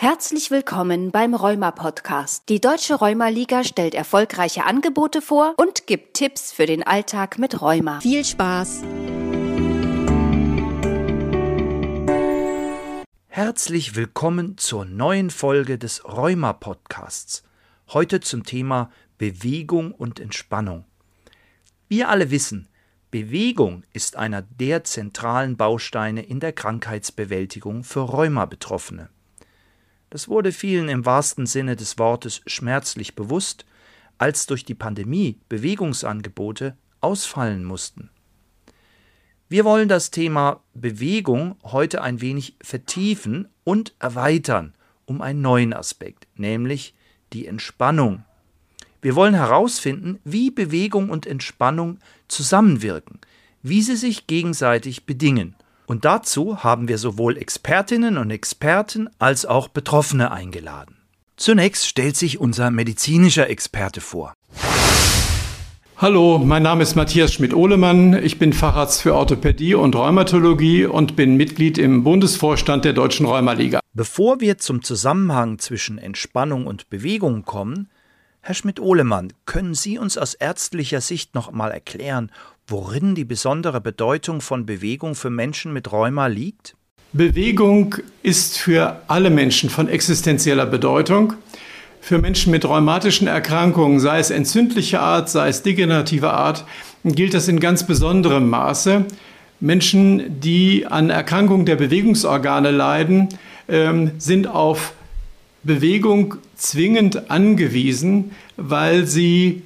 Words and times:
Herzlich 0.00 0.52
willkommen 0.52 1.10
beim 1.10 1.34
Rheuma 1.34 1.72
Podcast. 1.72 2.48
Die 2.48 2.60
Deutsche 2.60 2.94
Rheuma 2.94 3.30
Liga 3.30 3.64
stellt 3.64 3.96
erfolgreiche 3.96 4.64
Angebote 4.64 5.20
vor 5.20 5.54
und 5.56 5.88
gibt 5.88 6.14
Tipps 6.14 6.52
für 6.52 6.66
den 6.66 6.84
Alltag 6.84 7.36
mit 7.40 7.60
Rheuma. 7.60 7.98
Viel 7.98 8.24
Spaß! 8.24 8.82
Herzlich 13.26 13.96
willkommen 13.96 14.56
zur 14.56 14.84
neuen 14.84 15.30
Folge 15.30 15.78
des 15.78 16.04
Rheuma 16.04 16.52
Podcasts. 16.52 17.42
Heute 17.88 18.20
zum 18.20 18.44
Thema 18.44 18.92
Bewegung 19.18 19.90
und 19.90 20.20
Entspannung. 20.20 20.84
Wir 21.88 22.08
alle 22.08 22.30
wissen, 22.30 22.68
Bewegung 23.10 23.82
ist 23.92 24.14
einer 24.14 24.42
der 24.42 24.84
zentralen 24.84 25.56
Bausteine 25.56 26.22
in 26.22 26.38
der 26.38 26.52
Krankheitsbewältigung 26.52 27.82
für 27.82 28.02
Rheuma-Betroffene. 28.02 29.08
Das 30.10 30.28
wurde 30.28 30.52
vielen 30.52 30.88
im 30.88 31.04
wahrsten 31.04 31.46
Sinne 31.46 31.76
des 31.76 31.98
Wortes 31.98 32.40
schmerzlich 32.46 33.14
bewusst, 33.14 33.66
als 34.16 34.46
durch 34.46 34.64
die 34.64 34.74
Pandemie 34.74 35.38
Bewegungsangebote 35.48 36.76
ausfallen 37.00 37.64
mussten. 37.64 38.10
Wir 39.48 39.64
wollen 39.64 39.88
das 39.88 40.10
Thema 40.10 40.60
Bewegung 40.74 41.56
heute 41.62 42.02
ein 42.02 42.20
wenig 42.20 42.56
vertiefen 42.62 43.48
und 43.64 43.94
erweitern 43.98 44.74
um 45.06 45.22
einen 45.22 45.40
neuen 45.40 45.72
Aspekt, 45.72 46.26
nämlich 46.36 46.94
die 47.32 47.46
Entspannung. 47.46 48.24
Wir 49.00 49.14
wollen 49.14 49.34
herausfinden, 49.34 50.18
wie 50.24 50.50
Bewegung 50.50 51.08
und 51.08 51.26
Entspannung 51.26 51.98
zusammenwirken, 52.26 53.20
wie 53.62 53.80
sie 53.80 53.96
sich 53.96 54.26
gegenseitig 54.26 55.06
bedingen. 55.06 55.54
Und 55.88 56.04
dazu 56.04 56.62
haben 56.62 56.86
wir 56.86 56.98
sowohl 56.98 57.38
Expertinnen 57.38 58.18
und 58.18 58.30
Experten 58.30 59.08
als 59.18 59.46
auch 59.46 59.68
Betroffene 59.68 60.30
eingeladen. 60.30 60.98
Zunächst 61.38 61.88
stellt 61.88 62.14
sich 62.14 62.38
unser 62.38 62.70
medizinischer 62.70 63.48
Experte 63.48 64.02
vor. 64.02 64.34
Hallo, 65.96 66.36
mein 66.44 66.62
Name 66.62 66.82
ist 66.82 66.94
Matthias 66.94 67.32
Schmidt-Ohlemann. 67.32 68.22
Ich 68.22 68.38
bin 68.38 68.52
Facharzt 68.52 69.00
für 69.00 69.14
Orthopädie 69.14 69.74
und 69.74 69.96
Rheumatologie 69.96 70.84
und 70.84 71.16
bin 71.16 71.36
Mitglied 71.38 71.78
im 71.78 72.04
Bundesvorstand 72.04 72.84
der 72.84 72.92
Deutschen 72.92 73.24
Rheumaliga. 73.24 73.80
Bevor 73.94 74.42
wir 74.42 74.58
zum 74.58 74.82
Zusammenhang 74.82 75.58
zwischen 75.58 75.96
Entspannung 75.96 76.66
und 76.66 76.90
Bewegung 76.90 77.46
kommen, 77.46 77.88
Herr 78.42 78.54
Schmidt-Ohlemann, 78.54 79.32
können 79.46 79.74
Sie 79.74 79.98
uns 79.98 80.18
aus 80.18 80.34
ärztlicher 80.34 81.00
Sicht 81.00 81.34
noch 81.34 81.50
mal 81.50 81.70
erklären, 81.70 82.30
worin 82.68 83.14
die 83.14 83.24
besondere 83.24 83.80
Bedeutung 83.80 84.40
von 84.40 84.66
Bewegung 84.66 85.14
für 85.14 85.30
Menschen 85.30 85.72
mit 85.72 85.90
Rheuma 85.90 86.26
liegt? 86.26 86.76
Bewegung 87.12 87.96
ist 88.22 88.58
für 88.58 89.00
alle 89.08 89.30
Menschen 89.30 89.70
von 89.70 89.88
existenzieller 89.88 90.66
Bedeutung. 90.66 91.32
Für 92.00 92.18
Menschen 92.18 92.52
mit 92.52 92.66
rheumatischen 92.66 93.26
Erkrankungen, 93.26 93.98
sei 93.98 94.18
es 94.18 94.30
entzündlicher 94.30 95.00
Art, 95.00 95.30
sei 95.30 95.48
es 95.48 95.62
degenerativer 95.62 96.34
Art, 96.34 96.64
gilt 97.04 97.34
das 97.34 97.48
in 97.48 97.60
ganz 97.60 97.86
besonderem 97.86 98.48
Maße. 98.48 99.06
Menschen, 99.60 100.40
die 100.40 100.86
an 100.86 101.10
Erkrankungen 101.10 101.66
der 101.66 101.76
Bewegungsorgane 101.76 102.70
leiden, 102.70 103.30
ähm, 103.68 104.12
sind 104.18 104.46
auf 104.46 104.92
Bewegung 105.64 106.36
zwingend 106.56 107.30
angewiesen, 107.30 108.32
weil 108.56 109.06
sie 109.06 109.62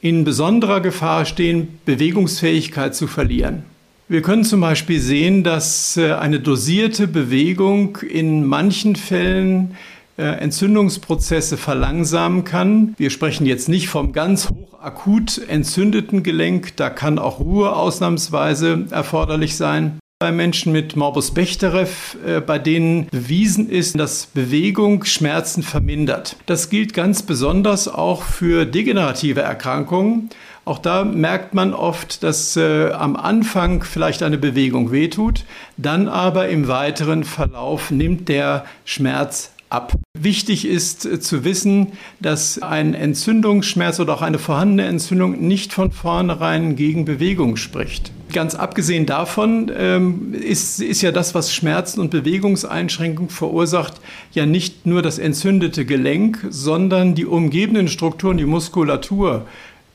in 0.00 0.24
besonderer 0.24 0.80
Gefahr 0.80 1.24
stehen, 1.24 1.78
Bewegungsfähigkeit 1.84 2.94
zu 2.94 3.06
verlieren. 3.06 3.64
Wir 4.08 4.22
können 4.22 4.44
zum 4.44 4.60
Beispiel 4.60 5.00
sehen, 5.00 5.44
dass 5.44 5.96
äh, 5.96 6.14
eine 6.14 6.40
dosierte 6.40 7.06
Bewegung 7.06 7.98
in 7.98 8.44
manchen 8.44 8.96
Fällen 8.96 9.76
äh, 10.18 10.22
Entzündungsprozesse 10.22 11.56
verlangsamen 11.56 12.44
kann. 12.44 12.94
Wir 12.98 13.10
sprechen 13.10 13.46
jetzt 13.46 13.68
nicht 13.68 13.88
vom 13.88 14.12
ganz 14.12 14.50
hoch 14.50 14.80
akut 14.80 15.40
entzündeten 15.46 16.22
Gelenk, 16.22 16.76
da 16.76 16.90
kann 16.90 17.18
auch 17.18 17.38
Ruhe 17.38 17.76
ausnahmsweise 17.76 18.86
erforderlich 18.90 19.56
sein 19.56 20.00
bei 20.20 20.32
Menschen 20.32 20.72
mit 20.72 20.96
Morbus 20.96 21.30
Bechterew, 21.30 21.88
äh, 22.26 22.42
bei 22.42 22.58
denen 22.58 23.06
bewiesen 23.06 23.70
ist, 23.70 23.98
dass 23.98 24.26
Bewegung 24.26 25.06
Schmerzen 25.06 25.62
vermindert. 25.62 26.36
Das 26.44 26.68
gilt 26.68 26.92
ganz 26.92 27.22
besonders 27.22 27.88
auch 27.88 28.22
für 28.22 28.66
degenerative 28.66 29.40
Erkrankungen. 29.40 30.28
Auch 30.66 30.78
da 30.78 31.04
merkt 31.04 31.54
man 31.54 31.72
oft, 31.72 32.22
dass 32.22 32.54
äh, 32.58 32.90
am 32.90 33.16
Anfang 33.16 33.82
vielleicht 33.82 34.22
eine 34.22 34.36
Bewegung 34.36 34.92
wehtut, 34.92 35.46
dann 35.78 36.06
aber 36.06 36.50
im 36.50 36.68
weiteren 36.68 37.24
Verlauf 37.24 37.90
nimmt 37.90 38.28
der 38.28 38.66
Schmerz 38.84 39.52
ab. 39.70 39.94
Wichtig 40.12 40.66
ist 40.66 41.06
äh, 41.06 41.18
zu 41.18 41.44
wissen, 41.44 41.92
dass 42.20 42.60
ein 42.60 42.92
Entzündungsschmerz 42.92 44.00
oder 44.00 44.16
auch 44.16 44.22
eine 44.22 44.38
vorhandene 44.38 44.86
Entzündung 44.86 45.40
nicht 45.40 45.72
von 45.72 45.92
vornherein 45.92 46.76
gegen 46.76 47.06
Bewegung 47.06 47.56
spricht. 47.56 48.12
Ganz 48.32 48.54
abgesehen 48.54 49.06
davon 49.06 49.70
ähm, 49.76 50.34
ist, 50.34 50.80
ist 50.80 51.02
ja 51.02 51.12
das, 51.12 51.34
was 51.34 51.54
Schmerzen 51.54 52.00
und 52.00 52.10
Bewegungseinschränkungen 52.10 53.30
verursacht, 53.30 53.94
ja 54.32 54.46
nicht 54.46 54.86
nur 54.86 55.02
das 55.02 55.18
entzündete 55.18 55.84
Gelenk, 55.84 56.46
sondern 56.50 57.14
die 57.14 57.26
umgebenden 57.26 57.88
Strukturen, 57.88 58.36
die 58.36 58.46
Muskulatur 58.46 59.46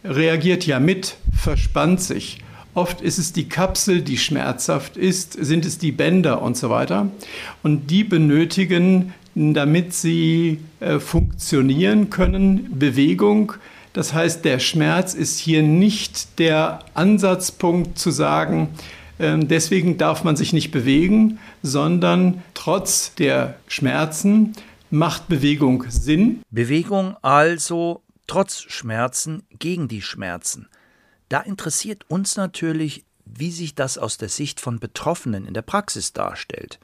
reagiert 0.03 0.65
ja 0.65 0.79
mit, 0.79 1.17
verspannt 1.35 2.01
sich. 2.01 2.39
Oft 2.73 3.01
ist 3.01 3.17
es 3.17 3.31
die 3.31 3.47
Kapsel, 3.47 4.01
die 4.01 4.17
schmerzhaft 4.17 4.97
ist, 4.97 5.33
sind 5.33 5.65
es 5.65 5.77
die 5.77 5.91
Bänder 5.91 6.41
und 6.41 6.57
so 6.57 6.69
weiter. 6.69 7.09
Und 7.63 7.89
die 7.89 8.03
benötigen 8.03 9.13
damit 9.35 9.93
sie 9.93 10.59
äh, 10.79 10.99
funktionieren 10.99 12.09
können. 12.09 12.69
Bewegung, 12.79 13.53
das 13.95 14.13
heißt, 14.13 14.43
der 14.43 14.59
Schmerz 14.59 15.13
ist 15.13 15.39
hier 15.39 15.63
nicht 15.63 16.37
der 16.37 16.79
Ansatzpunkt 16.95 17.97
zu 17.97 18.11
sagen, 18.11 18.75
äh, 19.19 19.37
deswegen 19.39 19.97
darf 19.97 20.25
man 20.25 20.35
sich 20.35 20.51
nicht 20.51 20.71
bewegen, 20.71 21.39
sondern 21.63 22.43
trotz 22.53 23.15
der 23.15 23.55
Schmerzen 23.67 24.53
macht 24.89 25.29
Bewegung 25.29 25.85
Sinn. 25.87 26.41
Bewegung 26.51 27.15
also 27.21 28.01
trotz 28.27 28.63
Schmerzen 28.63 29.43
gegen 29.59 29.87
die 29.87 30.01
Schmerzen. 30.01 30.67
Da 31.29 31.39
interessiert 31.39 32.03
uns 32.09 32.35
natürlich, 32.35 33.05
wie 33.23 33.51
sich 33.51 33.75
das 33.75 33.97
aus 33.97 34.17
der 34.17 34.29
Sicht 34.29 34.59
von 34.59 34.79
Betroffenen 34.79 35.45
in 35.45 35.53
der 35.53 35.61
Praxis 35.61 36.11
darstellt. 36.11 36.79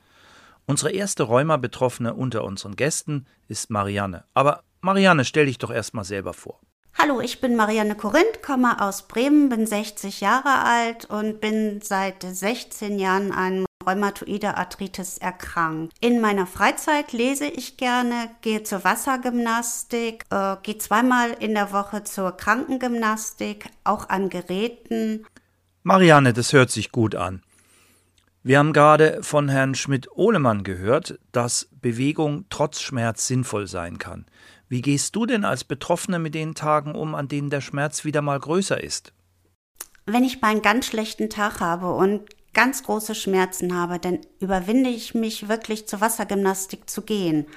Unsere 0.65 0.91
erste 0.91 1.23
Rheuma-Betroffene 1.23 2.13
unter 2.13 2.45
unseren 2.45 2.77
Gästen 2.77 3.25
ist 3.49 3.69
Marianne. 3.69 4.23
Aber 4.33 4.63
Marianne, 4.79 5.25
stell 5.25 5.47
dich 5.47 5.57
doch 5.57 5.71
erstmal 5.71 6.05
selber 6.05 6.33
vor. 6.33 6.61
Hallo, 6.97 7.19
ich 7.21 7.41
bin 7.41 7.55
Marianne 7.55 7.95
Korinth, 7.95 8.43
komme 8.43 8.81
aus 8.81 9.07
Bremen, 9.07 9.49
bin 9.49 9.65
60 9.65 10.21
Jahre 10.21 10.63
alt 10.63 11.05
und 11.05 11.41
bin 11.41 11.81
seit 11.81 12.23
16 12.23 12.99
Jahren 12.99 13.31
an 13.31 13.65
rheumatoide 13.85 14.57
Arthritis 14.57 15.17
erkrankt. 15.17 15.93
In 15.99 16.21
meiner 16.21 16.45
Freizeit 16.45 17.13
lese 17.13 17.47
ich 17.47 17.77
gerne, 17.77 18.29
gehe 18.41 18.63
zur 18.63 18.83
Wassergymnastik, 18.83 20.25
äh, 20.29 20.57
gehe 20.61 20.77
zweimal 20.77 21.31
in 21.39 21.55
der 21.55 21.71
Woche 21.71 22.03
zur 22.03 22.31
Krankengymnastik, 22.31 23.65
auch 23.83 24.09
an 24.09 24.29
Geräten. 24.29 25.25
Marianne, 25.83 26.33
das 26.33 26.53
hört 26.53 26.69
sich 26.69 26.91
gut 26.91 27.15
an. 27.15 27.41
Wir 28.43 28.57
haben 28.57 28.73
gerade 28.73 29.21
von 29.21 29.49
Herrn 29.49 29.75
Schmidt-Ohlemann 29.75 30.63
gehört, 30.63 31.19
dass 31.31 31.67
Bewegung 31.79 32.45
trotz 32.49 32.81
Schmerz 32.81 33.27
sinnvoll 33.27 33.67
sein 33.67 33.99
kann. 33.99 34.25
Wie 34.71 34.81
gehst 34.81 35.17
du 35.17 35.25
denn 35.25 35.43
als 35.43 35.65
Betroffene 35.65 36.17
mit 36.17 36.33
den 36.33 36.55
Tagen 36.55 36.95
um, 36.95 37.13
an 37.13 37.27
denen 37.27 37.49
der 37.49 37.59
Schmerz 37.59 38.05
wieder 38.05 38.21
mal 38.21 38.39
größer 38.39 38.81
ist? 38.81 39.11
Wenn 40.05 40.23
ich 40.23 40.39
mal 40.39 40.47
einen 40.47 40.61
ganz 40.61 40.85
schlechten 40.85 41.29
Tag 41.29 41.59
habe 41.59 41.93
und 41.93 42.21
ganz 42.53 42.83
große 42.83 43.13
Schmerzen 43.13 43.75
habe, 43.75 43.99
dann 43.99 44.19
überwinde 44.39 44.89
ich 44.89 45.13
mich 45.13 45.49
wirklich 45.49 45.89
zur 45.89 45.99
Wassergymnastik 45.99 46.89
zu 46.89 47.01
gehen, 47.01 47.47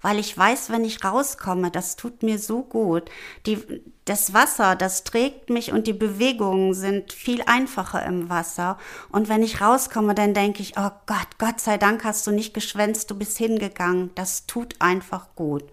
weil 0.00 0.20
ich 0.20 0.38
weiß, 0.38 0.70
wenn 0.70 0.84
ich 0.84 1.04
rauskomme, 1.04 1.72
das 1.72 1.96
tut 1.96 2.22
mir 2.22 2.38
so 2.38 2.62
gut. 2.62 3.10
Die, 3.46 3.58
das 4.04 4.32
Wasser, 4.32 4.76
das 4.76 5.02
trägt 5.02 5.50
mich 5.50 5.72
und 5.72 5.88
die 5.88 5.92
Bewegungen 5.92 6.72
sind 6.74 7.12
viel 7.12 7.42
einfacher 7.46 8.06
im 8.06 8.30
Wasser. 8.30 8.78
Und 9.10 9.28
wenn 9.28 9.42
ich 9.42 9.60
rauskomme, 9.60 10.14
dann 10.14 10.34
denke 10.34 10.62
ich, 10.62 10.74
oh 10.78 10.90
Gott, 11.06 11.36
Gott 11.38 11.58
sei 11.58 11.78
Dank 11.78 12.04
hast 12.04 12.28
du 12.28 12.30
nicht 12.30 12.54
geschwänzt, 12.54 13.10
du 13.10 13.18
bist 13.18 13.38
hingegangen. 13.38 14.12
Das 14.14 14.46
tut 14.46 14.76
einfach 14.78 15.34
gut. 15.34 15.64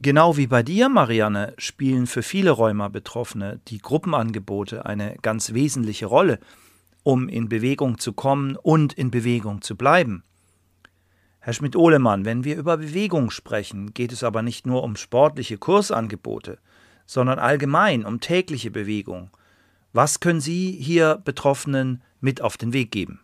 Genau 0.00 0.36
wie 0.36 0.46
bei 0.46 0.62
dir, 0.62 0.88
Marianne, 0.88 1.54
spielen 1.56 2.06
für 2.06 2.22
viele 2.22 2.50
Rheuma-Betroffene 2.50 3.60
die 3.68 3.78
Gruppenangebote 3.78 4.84
eine 4.84 5.16
ganz 5.22 5.54
wesentliche 5.54 6.06
Rolle 6.06 6.38
um 7.06 7.28
in 7.28 7.48
Bewegung 7.48 7.98
zu 7.98 8.12
kommen 8.12 8.56
und 8.56 8.92
in 8.92 9.12
Bewegung 9.12 9.62
zu 9.62 9.76
bleiben. 9.76 10.24
Herr 11.38 11.52
Schmidt-Ohlemann, 11.52 12.24
wenn 12.24 12.42
wir 12.42 12.56
über 12.56 12.78
Bewegung 12.78 13.30
sprechen, 13.30 13.94
geht 13.94 14.10
es 14.10 14.24
aber 14.24 14.42
nicht 14.42 14.66
nur 14.66 14.82
um 14.82 14.96
sportliche 14.96 15.56
Kursangebote, 15.56 16.58
sondern 17.06 17.38
allgemein 17.38 18.04
um 18.04 18.18
tägliche 18.18 18.72
Bewegung. 18.72 19.30
Was 19.92 20.18
können 20.18 20.40
Sie 20.40 20.72
hier 20.72 21.22
Betroffenen 21.24 22.02
mit 22.18 22.42
auf 22.42 22.56
den 22.56 22.72
Weg 22.72 22.90
geben? 22.90 23.20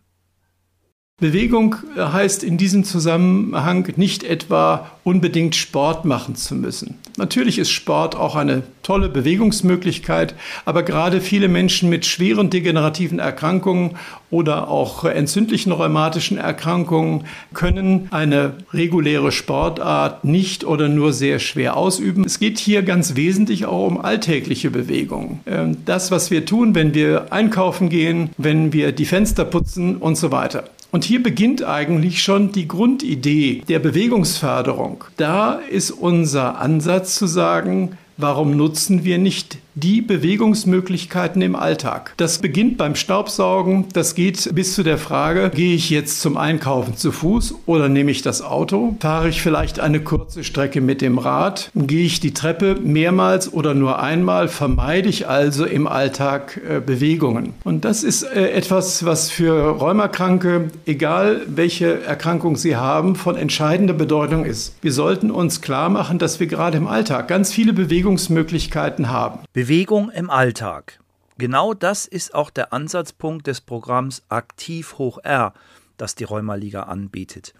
Bewegung 1.23 1.77
heißt 1.95 2.43
in 2.43 2.57
diesem 2.57 2.83
Zusammenhang 2.83 3.93
nicht 3.95 4.25
etwa 4.25 4.91
unbedingt 5.05 5.55
Sport 5.55 6.03
machen 6.03 6.35
zu 6.35 6.53
müssen. 6.53 6.95
Natürlich 7.15 7.59
ist 7.59 7.71
Sport 7.71 8.17
auch 8.17 8.35
eine 8.35 8.63
tolle 8.81 9.07
Bewegungsmöglichkeit, 9.07 10.35
aber 10.65 10.83
gerade 10.83 11.21
viele 11.21 11.47
Menschen 11.47 11.89
mit 11.89 12.05
schweren 12.05 12.49
degenerativen 12.49 13.19
Erkrankungen 13.19 13.91
oder 14.31 14.67
auch 14.67 15.05
entzündlichen 15.05 15.71
rheumatischen 15.71 16.37
Erkrankungen 16.37 17.23
können 17.53 18.09
eine 18.11 18.55
reguläre 18.73 19.31
Sportart 19.31 20.25
nicht 20.25 20.65
oder 20.65 20.89
nur 20.89 21.13
sehr 21.13 21.39
schwer 21.39 21.77
ausüben. 21.77 22.25
Es 22.25 22.37
geht 22.39 22.59
hier 22.59 22.83
ganz 22.83 23.15
wesentlich 23.15 23.65
auch 23.65 23.87
um 23.87 24.01
alltägliche 24.01 24.71
Bewegung. 24.71 25.39
Ähm, 25.45 25.77
das, 25.85 26.11
was 26.11 26.31
wir 26.31 26.45
tun, 26.45 26.75
wenn 26.75 26.93
wir 26.93 27.31
einkaufen 27.31 27.87
gehen, 27.87 28.31
wenn 28.37 28.73
wir 28.73 28.91
die 28.91 29.05
Fenster 29.05 29.45
putzen 29.45 29.95
und 29.95 30.17
so 30.17 30.29
weiter. 30.29 30.65
Und 30.93 31.03
hier 31.03 31.23
beginnt 31.23 31.63
eigentlich 31.63 32.21
schon 32.21 32.51
die 32.51 32.67
Grundidee 32.67 33.63
der 33.67 33.79
Bewegungsförderung. 33.79 35.05
Da 35.17 35.53
ist 35.53 35.89
unser 35.89 36.59
Ansatz 36.59 37.15
zu 37.15 37.25
sagen, 37.25 37.97
warum 38.17 38.55
nutzen 38.55 39.03
wir 39.03 39.17
nicht 39.17 39.57
die 39.75 40.01
Bewegungsmöglichkeiten 40.01 41.41
im 41.41 41.55
Alltag. 41.55 42.13
Das 42.17 42.39
beginnt 42.39 42.77
beim 42.77 42.95
Staubsaugen, 42.95 43.85
das 43.93 44.15
geht 44.15 44.53
bis 44.53 44.75
zu 44.75 44.83
der 44.83 44.97
Frage, 44.97 45.51
gehe 45.53 45.75
ich 45.75 45.89
jetzt 45.89 46.21
zum 46.21 46.37
Einkaufen 46.37 46.95
zu 46.95 47.11
Fuß 47.11 47.55
oder 47.65 47.89
nehme 47.89 48.11
ich 48.11 48.21
das 48.21 48.41
Auto? 48.41 48.95
Fahre 48.99 49.29
ich 49.29 49.41
vielleicht 49.41 49.79
eine 49.79 49.99
kurze 49.99 50.43
Strecke 50.43 50.81
mit 50.81 51.01
dem 51.01 51.17
Rad? 51.17 51.71
Gehe 51.75 52.05
ich 52.05 52.19
die 52.19 52.33
Treppe 52.33 52.75
mehrmals 52.75 53.51
oder 53.51 53.73
nur 53.73 54.01
einmal? 54.01 54.47
Vermeide 54.47 55.09
ich 55.09 55.27
also 55.27 55.65
im 55.65 55.87
Alltag 55.87 56.59
äh, 56.67 56.79
Bewegungen? 56.79 57.53
Und 57.63 57.85
das 57.85 58.03
ist 58.03 58.23
äh, 58.23 58.51
etwas, 58.51 59.05
was 59.05 59.29
für 59.29 59.53
Rheumakranke, 59.53 60.69
egal 60.85 61.41
welche 61.47 62.03
Erkrankung 62.03 62.55
sie 62.55 62.75
haben, 62.75 63.15
von 63.15 63.35
entscheidender 63.35 63.93
Bedeutung 63.93 64.45
ist. 64.45 64.75
Wir 64.81 64.91
sollten 64.91 65.31
uns 65.31 65.61
klar 65.61 65.89
machen, 65.89 66.19
dass 66.19 66.39
wir 66.39 66.47
gerade 66.47 66.77
im 66.77 66.87
Alltag 66.87 67.27
ganz 67.27 67.53
viele 67.53 67.73
Bewegungsmöglichkeiten 67.73 69.09
haben. 69.09 69.39
Bewegung 69.63 70.11
im 70.11 70.29
Alltag. 70.29 70.99
Genau 71.37 71.73
das 71.73 72.05
ist 72.05 72.35
auch 72.35 72.49
der 72.49 72.73
Ansatzpunkt 72.73 73.47
des 73.47 73.61
Programms 73.61 74.21
Aktiv 74.27 74.97
hoch 74.97 75.19
R, 75.23 75.53
das 75.95 76.15
die 76.15 76.25
Rheumaliga 76.25 76.83
anbietet. 76.83 77.53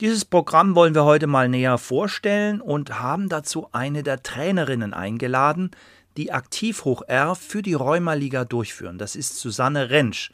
Dieses 0.00 0.24
Programm 0.24 0.74
wollen 0.74 0.94
wir 0.94 1.04
heute 1.04 1.26
mal 1.26 1.50
näher 1.50 1.76
vorstellen 1.76 2.62
und 2.62 2.98
haben 2.98 3.28
dazu 3.28 3.68
eine 3.72 4.02
der 4.02 4.22
Trainerinnen 4.22 4.94
eingeladen, 4.94 5.72
die 6.16 6.32
Aktiv 6.32 6.86
hoch 6.86 7.02
R 7.08 7.34
für 7.34 7.60
die 7.60 7.74
Rheumaliga 7.74 8.46
durchführen. 8.46 8.96
Das 8.96 9.14
ist 9.14 9.38
Susanne 9.38 9.90
Rentsch. 9.90 10.30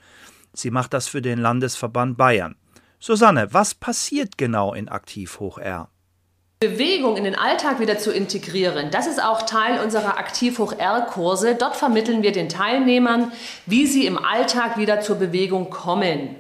Sie 0.53 0.71
macht 0.71 0.95
das 0.95 1.09
für 1.09 1.23
den 1.23 1.41
Landesverband 1.41 2.19
Bayern. 2.19 2.55
Susanne, 3.01 3.53
was 3.53 3.75
passiert 3.75 4.39
genau 4.39 4.75
in 4.75 4.89
Aktiv 4.89 5.41
hoch 5.41 5.59
R? 5.59 5.89
Bewegung 6.63 7.17
in 7.17 7.25
den 7.25 7.39
Alltag 7.39 7.81
wieder 7.81 7.97
zu 7.97 8.13
integrieren, 8.13 8.91
das 8.91 9.07
ist 9.07 9.19
auch 9.25 9.41
Teil 9.41 9.83
unserer 9.83 10.19
Aktiv-Hoch-R-Kurse. 10.19 11.55
Dort 11.55 11.75
vermitteln 11.75 12.23
wir 12.23 12.33
den 12.33 12.51
Teilnehmern, 12.51 13.33
wie 13.65 13.87
sie 13.87 14.05
im 14.05 14.23
Alltag 14.23 14.77
wieder 14.77 15.01
zur 15.01 15.17
Bewegung 15.17 15.71
kommen. 15.71 16.37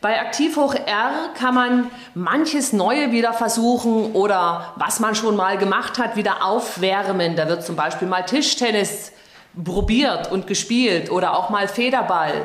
Bei 0.00 0.20
Aktiv 0.20 0.56
hoch 0.56 0.74
R 0.74 1.12
kann 1.38 1.54
man 1.54 1.90
manches 2.14 2.72
Neue 2.72 3.12
wieder 3.12 3.32
versuchen 3.32 4.10
oder 4.10 4.72
was 4.74 4.98
man 4.98 5.14
schon 5.14 5.36
mal 5.36 5.56
gemacht 5.56 6.00
hat, 6.00 6.16
wieder 6.16 6.44
aufwärmen. 6.44 7.36
Da 7.36 7.48
wird 7.48 7.64
zum 7.64 7.76
Beispiel 7.76 8.08
mal 8.08 8.22
Tischtennis 8.22 9.12
probiert 9.54 10.32
und 10.32 10.48
gespielt 10.48 11.12
oder 11.12 11.38
auch 11.38 11.48
mal 11.48 11.68
Federball. 11.68 12.44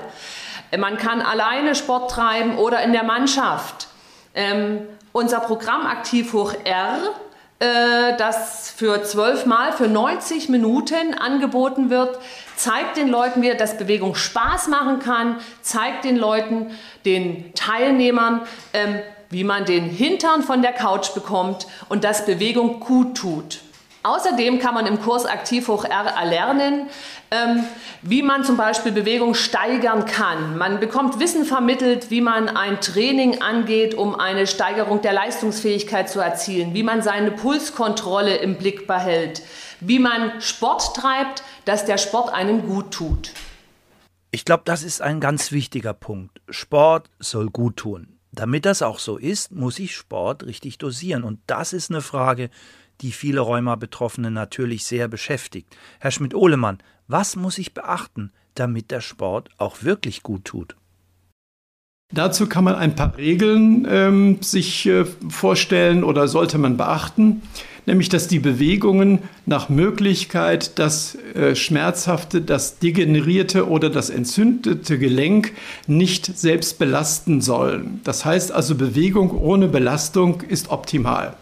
Man 0.78 0.98
kann 0.98 1.24
alleine 1.24 1.74
Sport 1.74 2.12
treiben 2.12 2.60
oder 2.60 2.84
in 2.84 2.94
der 2.94 3.04
Mannschaft. 3.04 3.88
Ähm, 4.36 4.88
unser 5.14 5.40
Programm 5.40 5.86
Aktiv 5.86 6.34
hoch 6.34 6.54
R, 6.66 7.00
äh, 7.60 8.18
das 8.18 8.72
für 8.76 9.04
zwölf 9.04 9.46
Mal 9.46 9.72
für 9.72 9.88
90 9.88 10.50
Minuten 10.50 11.14
angeboten 11.14 11.90
wird, 11.90 12.20
zeigt 12.58 12.98
den 12.98 13.08
Leuten 13.08 13.42
wieder, 13.42 13.56
dass 13.56 13.78
Bewegung 13.78 14.16
Spaß 14.16 14.68
machen 14.68 15.00
kann, 15.00 15.38
zeigt 15.62 16.04
den 16.04 16.18
Leuten, 16.18 16.72
den 17.06 17.54
Teilnehmern, 17.54 18.42
ähm, 18.74 19.00
wie 19.30 19.44
man 19.44 19.66
den 19.66 19.86
Hintern 19.86 20.44
von 20.44 20.62
der 20.62 20.74
Couch 20.74 21.14
bekommt 21.14 21.68
und 21.90 22.04
dass 22.04 22.26
Bewegung 22.26 22.80
gut 22.80 23.16
tut. 23.16 23.62
Außerdem 24.04 24.60
kann 24.60 24.74
man 24.74 24.86
im 24.86 25.02
Kurs 25.02 25.26
Aktiv 25.26 25.70
hoch 25.70 25.86
R 25.86 26.06
erlernen, 26.06 26.90
ähm, 27.32 27.64
wie 28.02 28.22
man 28.22 28.44
zum 28.44 28.58
Beispiel 28.58 28.92
Bewegung 28.92 29.34
steigern 29.34 30.06
kann. 30.06 30.58
Man 30.58 30.82
bekommt 30.82 31.22
Wissen 31.22 31.46
vermittelt, 31.46 32.12
wie 32.12 32.20
man 32.20 32.50
ein 32.50 32.82
Training 32.82 33.42
angeht, 33.42 33.96
um 33.96 34.16
eine 34.16 34.46
Steigerung 34.46 35.02
der 35.02 35.14
Leistungsfähigkeit 35.14 36.10
zu 36.10 36.20
erzielen, 36.20 36.74
wie 36.74 36.84
man 36.84 37.02
seine 37.02 37.32
Pulskontrolle 37.32 38.36
im 38.36 38.58
Blick 38.58 38.88
behält, 38.88 39.42
wie 39.80 40.00
man 40.00 40.42
Sport 40.42 40.98
treibt, 40.98 41.44
dass 41.64 41.86
der 41.86 41.98
Sport 41.98 42.34
einem 42.34 42.68
gut 42.68 42.92
tut. 42.92 43.32
Ich 44.32 44.44
glaube, 44.44 44.64
das 44.66 44.84
ist 44.84 45.02
ein 45.02 45.22
ganz 45.22 45.54
wichtiger 45.54 45.94
Punkt. 45.94 46.42
Sport 46.50 47.10
soll 47.20 47.50
gut 47.50 47.78
tun. 47.78 48.20
Damit 48.34 48.66
das 48.66 48.82
auch 48.82 48.98
so 48.98 49.18
ist, 49.18 49.52
muss 49.52 49.78
ich 49.78 49.96
Sport 49.96 50.44
richtig 50.44 50.80
dosieren. 50.80 51.24
Und 51.24 51.40
das 51.46 51.72
ist 51.72 51.92
eine 51.92 52.02
Frage, 52.02 52.50
die 53.02 53.12
viele 53.12 53.42
Rheuma-Betroffene 53.42 54.32
natürlich 54.32 54.86
sehr 54.86 55.08
beschäftigt. 55.08 55.76
Herr 56.00 56.12
Schmidt-Ohlemann, 56.12 56.80
was 57.08 57.36
muss 57.36 57.58
ich 57.58 57.74
beachten, 57.74 58.32
damit 58.56 58.92
der 58.92 59.02
Sport 59.02 59.50
auch 59.58 59.84
wirklich 59.84 60.24
gut 60.24 60.46
tut? 60.46 60.76
Dazu 62.14 62.48
kann 62.48 62.64
man 62.64 62.76
ein 62.76 62.96
paar 62.96 63.18
Regeln 63.18 63.88
ähm, 63.90 64.38
sich 64.42 64.86
äh, 64.86 65.06
vorstellen 65.30 66.04
oder 66.04 66.28
sollte 66.28 66.60
man 66.60 66.78
beachten, 66.78 67.42
nämlich 67.88 68.08
dass 68.08 68.28
die 68.28 68.38
Bewegungen 68.38 69.20
nach 69.48 69.68
Möglichkeit 69.70 70.78
das 70.78 71.16
äh, 71.34 71.56
schmerzhafte, 71.56 72.42
das 72.42 72.78
degenerierte 72.78 73.68
oder 73.68 73.90
das 73.90 74.12
entzündete 74.12 75.00
Gelenk 75.00 75.54
nicht 75.88 76.38
selbst 76.38 76.78
belasten 76.78 77.42
sollen. 77.42 78.00
Das 78.04 78.26
heißt 78.26 78.52
also, 78.52 78.76
Bewegung 78.76 79.32
ohne 79.32 79.68
Belastung 79.68 80.42
ist 80.42 80.70
optimal. 80.70 81.36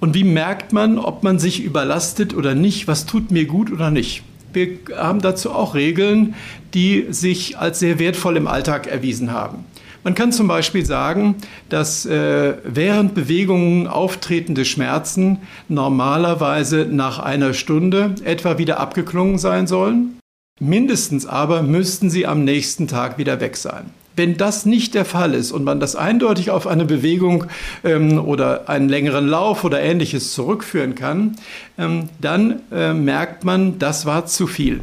Und 0.00 0.14
wie 0.14 0.24
merkt 0.24 0.72
man, 0.72 0.98
ob 0.98 1.22
man 1.22 1.38
sich 1.38 1.62
überlastet 1.62 2.34
oder 2.34 2.54
nicht? 2.54 2.86
Was 2.86 3.06
tut 3.06 3.30
mir 3.30 3.46
gut 3.46 3.72
oder 3.72 3.90
nicht? 3.90 4.22
Wir 4.52 4.78
haben 4.96 5.20
dazu 5.20 5.50
auch 5.50 5.74
Regeln, 5.74 6.34
die 6.74 7.06
sich 7.10 7.58
als 7.58 7.80
sehr 7.80 7.98
wertvoll 7.98 8.36
im 8.36 8.46
Alltag 8.46 8.86
erwiesen 8.86 9.32
haben. 9.32 9.64
Man 10.04 10.14
kann 10.14 10.32
zum 10.32 10.46
Beispiel 10.46 10.86
sagen, 10.86 11.34
dass 11.68 12.06
äh, 12.06 12.54
während 12.64 13.14
Bewegungen 13.14 13.88
auftretende 13.88 14.64
Schmerzen 14.64 15.38
normalerweise 15.68 16.86
nach 16.90 17.18
einer 17.18 17.52
Stunde 17.52 18.14
etwa 18.24 18.58
wieder 18.58 18.78
abgeklungen 18.80 19.38
sein 19.38 19.66
sollen. 19.66 20.18
Mindestens 20.60 21.26
aber 21.26 21.62
müssten 21.62 22.10
sie 22.10 22.26
am 22.26 22.44
nächsten 22.44 22.88
Tag 22.88 23.18
wieder 23.18 23.40
weg 23.40 23.56
sein. 23.56 23.90
Wenn 24.18 24.36
das 24.36 24.66
nicht 24.66 24.94
der 24.94 25.04
Fall 25.04 25.32
ist 25.32 25.52
und 25.52 25.62
man 25.62 25.78
das 25.78 25.94
eindeutig 25.94 26.50
auf 26.50 26.66
eine 26.66 26.84
Bewegung 26.84 27.44
ähm, 27.84 28.18
oder 28.18 28.68
einen 28.68 28.88
längeren 28.88 29.28
Lauf 29.28 29.62
oder 29.62 29.80
ähnliches 29.80 30.32
zurückführen 30.32 30.96
kann, 30.96 31.36
ähm, 31.78 32.08
dann 32.20 32.60
äh, 32.72 32.92
merkt 32.92 33.44
man, 33.44 33.78
das 33.78 34.06
war 34.06 34.26
zu 34.26 34.48
viel. 34.48 34.80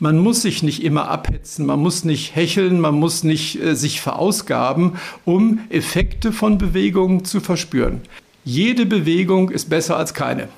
Man 0.00 0.18
muss 0.18 0.42
sich 0.42 0.64
nicht 0.64 0.82
immer 0.82 1.08
abhetzen, 1.08 1.66
man 1.66 1.78
muss 1.78 2.04
nicht 2.04 2.34
hecheln, 2.34 2.80
man 2.80 2.96
muss 2.96 3.22
nicht 3.22 3.62
äh, 3.62 3.76
sich 3.76 4.00
verausgaben, 4.00 4.94
um 5.24 5.60
Effekte 5.70 6.32
von 6.32 6.58
Bewegungen 6.58 7.24
zu 7.24 7.38
verspüren. 7.38 8.00
Jede 8.44 8.86
Bewegung 8.86 9.50
ist 9.50 9.70
besser 9.70 9.96
als 9.96 10.14
keine. 10.14 10.48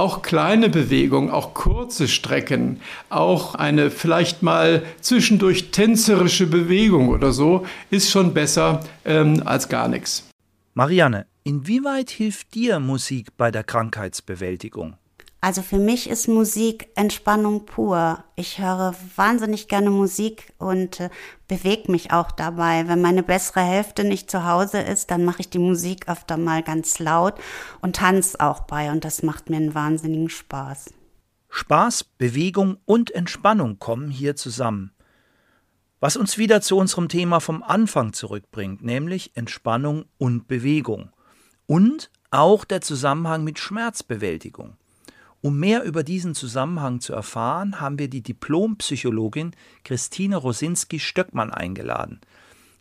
Auch 0.00 0.22
kleine 0.22 0.70
Bewegungen, 0.70 1.30
auch 1.30 1.52
kurze 1.52 2.08
Strecken, 2.08 2.80
auch 3.10 3.54
eine 3.54 3.90
vielleicht 3.90 4.42
mal 4.42 4.82
zwischendurch 5.02 5.72
tänzerische 5.72 6.46
Bewegung 6.46 7.10
oder 7.10 7.32
so, 7.32 7.66
ist 7.90 8.08
schon 8.08 8.32
besser 8.32 8.80
ähm, 9.04 9.42
als 9.44 9.68
gar 9.68 9.88
nichts. 9.88 10.26
Marianne, 10.72 11.26
inwieweit 11.44 12.08
hilft 12.08 12.54
dir 12.54 12.80
Musik 12.80 13.36
bei 13.36 13.50
der 13.50 13.62
Krankheitsbewältigung? 13.62 14.96
Also 15.42 15.62
für 15.62 15.78
mich 15.78 16.10
ist 16.10 16.28
Musik 16.28 16.90
Entspannung 16.96 17.64
pur. 17.64 18.22
Ich 18.36 18.58
höre 18.58 18.94
wahnsinnig 19.16 19.68
gerne 19.68 19.88
Musik 19.88 20.52
und 20.58 21.00
äh, 21.00 21.08
bewege 21.48 21.90
mich 21.90 22.12
auch 22.12 22.30
dabei. 22.30 22.86
Wenn 22.88 23.00
meine 23.00 23.22
bessere 23.22 23.60
Hälfte 23.60 24.04
nicht 24.04 24.30
zu 24.30 24.44
Hause 24.44 24.80
ist, 24.80 25.10
dann 25.10 25.24
mache 25.24 25.40
ich 25.40 25.48
die 25.48 25.58
Musik 25.58 26.08
öfter 26.08 26.36
mal 26.36 26.62
ganz 26.62 26.98
laut 26.98 27.34
und 27.80 27.96
tanze 27.96 28.38
auch 28.38 28.60
bei 28.60 28.90
und 28.90 29.04
das 29.04 29.22
macht 29.22 29.48
mir 29.48 29.56
einen 29.56 29.74
wahnsinnigen 29.74 30.28
Spaß. 30.28 30.92
Spaß, 31.48 32.04
Bewegung 32.04 32.76
und 32.84 33.10
Entspannung 33.10 33.78
kommen 33.78 34.10
hier 34.10 34.36
zusammen. 34.36 34.92
Was 36.00 36.16
uns 36.16 36.36
wieder 36.36 36.60
zu 36.60 36.76
unserem 36.76 37.08
Thema 37.08 37.40
vom 37.40 37.62
Anfang 37.62 38.12
zurückbringt, 38.12 38.82
nämlich 38.82 39.36
Entspannung 39.36 40.04
und 40.18 40.48
Bewegung. 40.48 41.10
Und 41.66 42.10
auch 42.30 42.64
der 42.64 42.80
Zusammenhang 42.82 43.42
mit 43.42 43.58
Schmerzbewältigung. 43.58 44.76
Um 45.42 45.58
mehr 45.58 45.84
über 45.84 46.02
diesen 46.02 46.34
Zusammenhang 46.34 47.00
zu 47.00 47.14
erfahren, 47.14 47.80
haben 47.80 47.98
wir 47.98 48.08
die 48.08 48.22
Diplompsychologin 48.22 49.52
Christine 49.84 50.36
Rosinski-Stöckmann 50.36 51.50
eingeladen. 51.50 52.20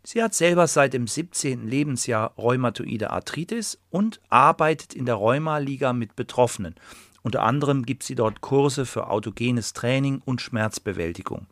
Sie 0.03 0.21
hat 0.21 0.33
selber 0.33 0.67
seit 0.67 0.93
dem 0.93 1.07
17. 1.07 1.67
Lebensjahr 1.67 2.33
rheumatoide 2.37 3.11
Arthritis 3.11 3.79
und 3.89 4.19
arbeitet 4.29 4.93
in 4.93 5.05
der 5.05 5.15
Rheumaliga 5.15 5.93
mit 5.93 6.15
Betroffenen. 6.15 6.75
Unter 7.21 7.43
anderem 7.43 7.85
gibt 7.85 8.03
sie 8.03 8.15
dort 8.15 8.41
Kurse 8.41 8.85
für 8.85 9.09
autogenes 9.09 9.73
Training 9.73 10.21
und 10.25 10.41
Schmerzbewältigung. 10.41 11.47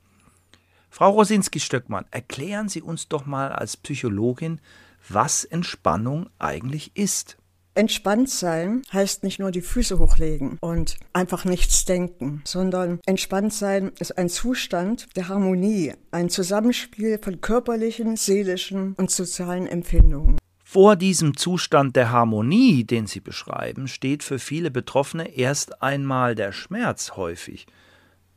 Frau 0.89 1.11
Rosinski-Stöckmann, 1.11 2.05
erklären 2.11 2.69
Sie 2.69 2.81
uns 2.81 3.07
doch 3.07 3.25
mal 3.25 3.51
als 3.51 3.77
Psychologin, 3.77 4.59
was 5.07 5.43
Entspannung 5.43 6.29
eigentlich 6.39 6.91
ist. 6.95 7.37
Entspannt 7.77 8.27
sein 8.27 8.81
heißt 8.91 9.23
nicht 9.23 9.37
nur 9.37 9.51
die 9.51 9.61
Füße 9.61 9.99
hochlegen 9.99 10.57
und 10.61 10.97
einfach 11.13 11.45
nichts 11.45 11.85
denken, 11.85 12.41
sondern 12.43 12.99
entspannt 13.05 13.53
sein 13.53 13.91
ist 13.99 14.17
ein 14.17 14.29
Zustand 14.29 15.05
der 15.15 15.27
Harmonie, 15.27 15.93
ein 16.09 16.29
Zusammenspiel 16.29 17.19
von 17.23 17.39
körperlichen, 17.39 18.15
seelischen 18.15 18.93
und 18.93 19.11
sozialen 19.11 19.67
Empfindungen. 19.67 20.39
Vor 20.63 20.95
diesem 20.95 21.37
Zustand 21.37 21.95
der 21.95 22.11
Harmonie, 22.11 22.83
den 22.83 23.05
Sie 23.05 23.19
beschreiben, 23.19 23.87
steht 23.87 24.23
für 24.23 24.39
viele 24.39 24.71
Betroffene 24.71 25.37
erst 25.37 25.83
einmal 25.83 26.33
der 26.33 26.53
Schmerz 26.53 27.11
häufig. 27.15 27.67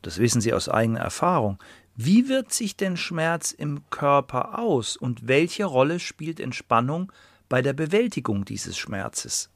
Das 0.02 0.18
wissen 0.18 0.42
Sie 0.42 0.52
aus 0.52 0.68
eigener 0.68 1.00
Erfahrung. 1.00 1.56
Wie 1.97 2.28
wirkt 2.28 2.52
sich 2.52 2.76
denn 2.76 2.99
Schmerz 2.99 3.52
im 3.52 3.88
Körper 3.88 4.59
aus 4.59 4.99
und 4.99 5.28
welche 5.28 5.64
Rolle 5.64 5.99
spielt 5.99 6.40
Entspannung 6.40 7.11
bei 7.50 7.61
der 7.61 7.75
Bewältigung 7.75 8.47
dieses 8.47 8.78
Schmerzes. 8.78 9.50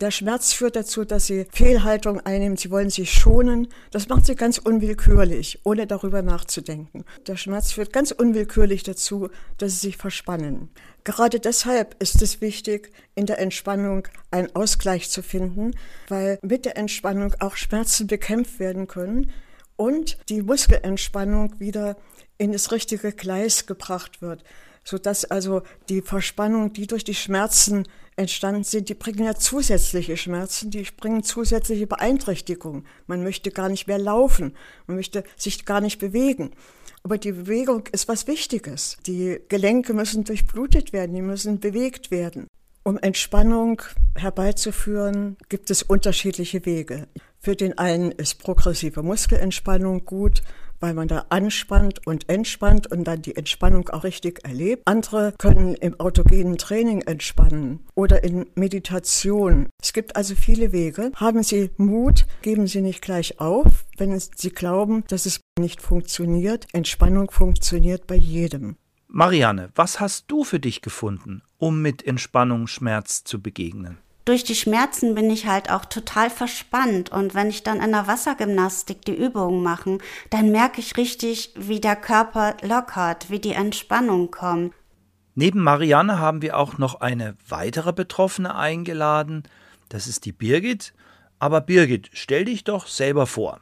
Der 0.00 0.10
Schmerz 0.10 0.52
führt 0.52 0.74
dazu, 0.74 1.04
dass 1.04 1.26
sie 1.26 1.46
Fehlhaltung 1.52 2.20
einnehmen, 2.20 2.56
sie 2.56 2.70
wollen 2.70 2.90
sich 2.90 3.12
schonen. 3.12 3.68
Das 3.92 4.08
macht 4.08 4.26
sie 4.26 4.34
ganz 4.34 4.58
unwillkürlich, 4.58 5.60
ohne 5.62 5.86
darüber 5.86 6.22
nachzudenken. 6.22 7.04
Der 7.26 7.36
Schmerz 7.36 7.72
führt 7.72 7.92
ganz 7.92 8.10
unwillkürlich 8.10 8.82
dazu, 8.82 9.28
dass 9.58 9.72
sie 9.72 9.88
sich 9.88 9.96
verspannen. 9.96 10.70
Gerade 11.04 11.38
deshalb 11.38 11.94
ist 12.02 12.22
es 12.22 12.40
wichtig, 12.40 12.90
in 13.14 13.26
der 13.26 13.38
Entspannung 13.38 14.08
einen 14.32 14.54
Ausgleich 14.56 15.10
zu 15.10 15.22
finden, 15.22 15.72
weil 16.08 16.38
mit 16.42 16.64
der 16.64 16.76
Entspannung 16.76 17.34
auch 17.38 17.56
Schmerzen 17.56 18.08
bekämpft 18.08 18.58
werden 18.58 18.88
können 18.88 19.30
und 19.76 20.18
die 20.28 20.42
Muskelentspannung 20.42 21.60
wieder 21.60 21.96
in 22.36 22.50
das 22.50 22.72
richtige 22.72 23.12
Gleis 23.12 23.66
gebracht 23.66 24.22
wird 24.22 24.42
sodass 24.84 25.24
also 25.24 25.62
die 25.88 26.02
Verspannung, 26.02 26.72
die 26.72 26.86
durch 26.86 27.04
die 27.04 27.14
Schmerzen 27.14 27.84
entstanden 28.16 28.64
sind, 28.64 28.88
die 28.88 28.94
bringen 28.94 29.24
ja 29.24 29.34
zusätzliche 29.34 30.16
Schmerzen, 30.16 30.70
die 30.70 30.86
bringen 30.96 31.22
zusätzliche 31.22 31.86
Beeinträchtigungen. 31.86 32.86
Man 33.06 33.24
möchte 33.24 33.50
gar 33.50 33.68
nicht 33.68 33.86
mehr 33.86 33.98
laufen, 33.98 34.54
man 34.86 34.96
möchte 34.96 35.24
sich 35.36 35.64
gar 35.64 35.80
nicht 35.80 35.98
bewegen. 35.98 36.52
Aber 37.02 37.18
die 37.18 37.32
Bewegung 37.32 37.84
ist 37.92 38.08
was 38.08 38.26
Wichtiges. 38.26 38.96
Die 39.06 39.38
Gelenke 39.48 39.92
müssen 39.92 40.24
durchblutet 40.24 40.92
werden, 40.92 41.14
die 41.14 41.22
müssen 41.22 41.60
bewegt 41.60 42.10
werden. 42.10 42.46
Um 42.82 42.98
Entspannung 42.98 43.82
herbeizuführen, 44.14 45.36
gibt 45.48 45.70
es 45.70 45.82
unterschiedliche 45.82 46.64
Wege. 46.66 47.08
Für 47.40 47.56
den 47.56 47.76
einen 47.76 48.12
ist 48.12 48.42
progressive 48.42 49.02
Muskelentspannung 49.02 50.04
gut, 50.04 50.42
weil 50.84 50.92
man 50.92 51.08
da 51.08 51.24
anspannt 51.30 52.06
und 52.06 52.28
entspannt 52.28 52.92
und 52.92 53.04
dann 53.04 53.22
die 53.22 53.36
Entspannung 53.36 53.88
auch 53.88 54.04
richtig 54.04 54.44
erlebt. 54.44 54.82
Andere 54.84 55.32
können 55.38 55.74
im 55.76 55.98
autogenen 55.98 56.58
Training 56.58 57.00
entspannen 57.00 57.80
oder 57.94 58.22
in 58.22 58.44
Meditation. 58.54 59.70
Es 59.80 59.94
gibt 59.94 60.14
also 60.14 60.34
viele 60.34 60.72
Wege. 60.72 61.10
Haben 61.16 61.42
Sie 61.42 61.70
Mut, 61.78 62.26
geben 62.42 62.66
Sie 62.66 62.82
nicht 62.82 63.00
gleich 63.00 63.40
auf, 63.40 63.86
wenn 63.96 64.20
Sie 64.20 64.50
glauben, 64.50 65.04
dass 65.08 65.24
es 65.24 65.40
nicht 65.58 65.80
funktioniert. 65.80 66.66
Entspannung 66.74 67.30
funktioniert 67.30 68.06
bei 68.06 68.16
jedem. 68.16 68.76
Marianne, 69.08 69.70
was 69.74 70.00
hast 70.00 70.26
du 70.26 70.44
für 70.44 70.60
dich 70.60 70.82
gefunden, 70.82 71.40
um 71.56 71.80
mit 71.80 72.06
Entspannung 72.06 72.66
Schmerz 72.66 73.24
zu 73.24 73.40
begegnen? 73.40 74.03
Durch 74.24 74.44
die 74.44 74.54
Schmerzen 74.54 75.14
bin 75.14 75.30
ich 75.30 75.46
halt 75.46 75.70
auch 75.70 75.84
total 75.84 76.30
verspannt. 76.30 77.12
Und 77.12 77.34
wenn 77.34 77.50
ich 77.50 77.62
dann 77.62 77.80
in 77.80 77.92
der 77.92 78.06
Wassergymnastik 78.06 79.04
die 79.04 79.16
Übungen 79.16 79.62
mache, 79.62 79.98
dann 80.30 80.50
merke 80.50 80.80
ich 80.80 80.96
richtig, 80.96 81.52
wie 81.56 81.80
der 81.80 81.96
Körper 81.96 82.56
lockert, 82.62 83.30
wie 83.30 83.40
die 83.40 83.52
Entspannung 83.52 84.30
kommt. 84.30 84.72
Neben 85.34 85.60
Marianne 85.60 86.18
haben 86.18 86.42
wir 86.42 86.56
auch 86.56 86.78
noch 86.78 87.00
eine 87.00 87.36
weitere 87.48 87.92
Betroffene 87.92 88.54
eingeladen. 88.54 89.42
Das 89.88 90.06
ist 90.06 90.24
die 90.24 90.32
Birgit. 90.32 90.94
Aber 91.38 91.60
Birgit, 91.60 92.10
stell 92.12 92.44
dich 92.44 92.64
doch 92.64 92.86
selber 92.86 93.26
vor. 93.26 93.60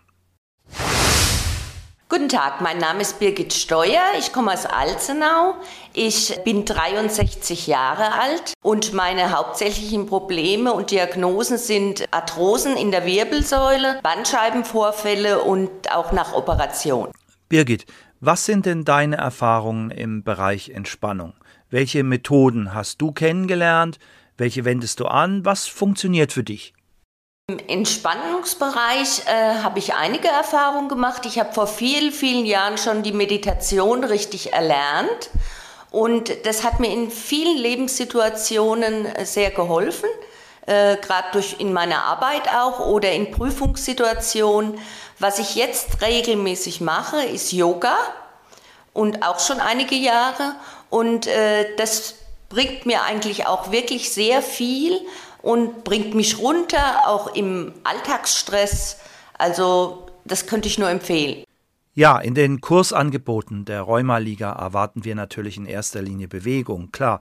Guten 2.13 2.29
Tag, 2.29 2.61
mein 2.61 2.77
Name 2.77 3.01
ist 3.01 3.21
Birgit 3.21 3.55
Steuer, 3.55 4.03
ich 4.19 4.35
komme 4.35 4.53
aus 4.53 4.67
Alzenau. 4.67 5.55
Ich 5.95 6.39
bin 6.45 6.67
63 6.67 7.67
Jahre 7.67 8.13
alt 8.13 8.53
und 8.63 8.93
meine 8.93 9.35
hauptsächlichen 9.35 10.05
Probleme 10.05 10.75
und 10.75 10.91
Diagnosen 10.91 11.57
sind 11.57 12.05
Arthrosen 12.11 12.77
in 12.77 12.91
der 12.91 13.07
Wirbelsäule, 13.07 13.99
Bandscheibenvorfälle 14.03 15.41
und 15.41 15.71
auch 15.91 16.13
nach 16.13 16.35
Operation. 16.35 17.09
Birgit, 17.49 17.87
was 18.21 18.45
sind 18.45 18.67
denn 18.67 18.85
deine 18.85 19.17
Erfahrungen 19.17 19.91
im 19.91 20.23
Bereich 20.23 20.69
Entspannung? 20.69 21.33
Welche 21.71 22.05
Methoden 22.05 22.75
hast 22.75 23.01
du 23.01 23.13
kennengelernt? 23.13 23.99
Welche 24.37 24.67
wendest 24.67 25.01
du 25.01 25.07
an? 25.07 25.47
Was 25.47 25.67
funktioniert 25.67 26.31
für 26.31 26.45
dich? 26.45 26.75
Im 27.49 27.59
Entspannungsbereich 27.59 29.27
äh, 29.27 29.63
habe 29.65 29.81
ich 29.81 29.95
einige 29.95 30.29
Erfahrungen 30.29 30.89
gemacht. 30.89 31.27
Ich 31.27 31.41
habe 31.41 31.53
vor 31.53 31.67
vielen, 31.67 32.13
vielen 32.13 32.47
Jahren 32.47 32.79
schon 32.79 33.03
die 33.03 33.11
Meditation 33.11 34.05
richtig 34.05 34.53
erlernt. 34.53 35.31
Und 35.91 36.47
das 36.47 36.63
hat 36.63 36.79
mir 36.79 36.93
in 36.93 37.11
vielen 37.11 37.59
Lebenssituationen 37.59 39.07
äh, 39.07 39.27
sehr 39.27 39.51
geholfen, 39.51 40.09
äh, 40.67 40.97
gerade 40.99 41.43
in 41.59 41.73
meiner 41.73 42.05
Arbeit 42.05 42.49
auch 42.49 42.87
oder 42.87 43.11
in 43.11 43.33
Prüfungssituationen. 43.33 44.79
Was 45.19 45.41
ich 45.41 45.57
jetzt 45.57 46.01
regelmäßig 46.01 46.81
mache, 46.81 47.25
ist 47.25 47.51
Yoga 47.51 47.97
und 48.93 49.27
auch 49.27 49.41
schon 49.41 49.59
einige 49.59 49.97
Jahre. 49.97 50.55
Und 50.91 51.27
äh, 51.27 51.75
das 51.75 52.15
bringt 52.49 52.87
mir 52.87 53.03
eigentlich 53.03 53.47
auch 53.49 53.73
wirklich 53.73 54.13
sehr 54.13 54.43
viel 54.43 55.01
und 55.43 55.85
bringt 55.85 56.15
mich 56.15 56.39
runter, 56.39 57.07
auch 57.07 57.35
im 57.35 57.73
Alltagsstress. 57.85 58.99
Also 59.37 60.07
das 60.25 60.47
könnte 60.47 60.69
ich 60.69 60.79
nur 60.79 60.89
empfehlen. 60.89 61.45
Ja, 61.95 62.19
in 62.19 62.35
den 62.35 62.61
Kursangeboten 62.61 63.67
der 63.67 63.83
Rheumaliga 63.83 64.53
erwarten 64.53 65.05
wir 65.05 65.15
natürlich 65.15 65.59
in 65.59 65.67
erster 65.67 66.01
Linie 66.01 66.29
Bewegung, 66.29 66.91
klar. 66.91 67.21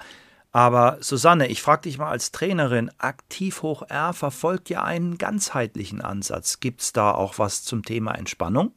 Aber 0.53 0.97
Susanne, 0.99 1.47
ich 1.47 1.61
frage 1.61 1.83
dich 1.83 1.97
mal 1.97 2.09
als 2.09 2.31
Trainerin, 2.31 2.91
Aktiv 2.97 3.61
hoch 3.61 3.83
R 3.87 4.13
verfolgt 4.13 4.69
ja 4.69 4.83
einen 4.83 5.17
ganzheitlichen 5.17 6.01
Ansatz. 6.01 6.59
Gibt 6.59 6.81
es 6.81 6.91
da 6.91 7.11
auch 7.11 7.39
was 7.39 7.63
zum 7.63 7.83
Thema 7.83 8.13
Entspannung? 8.15 8.73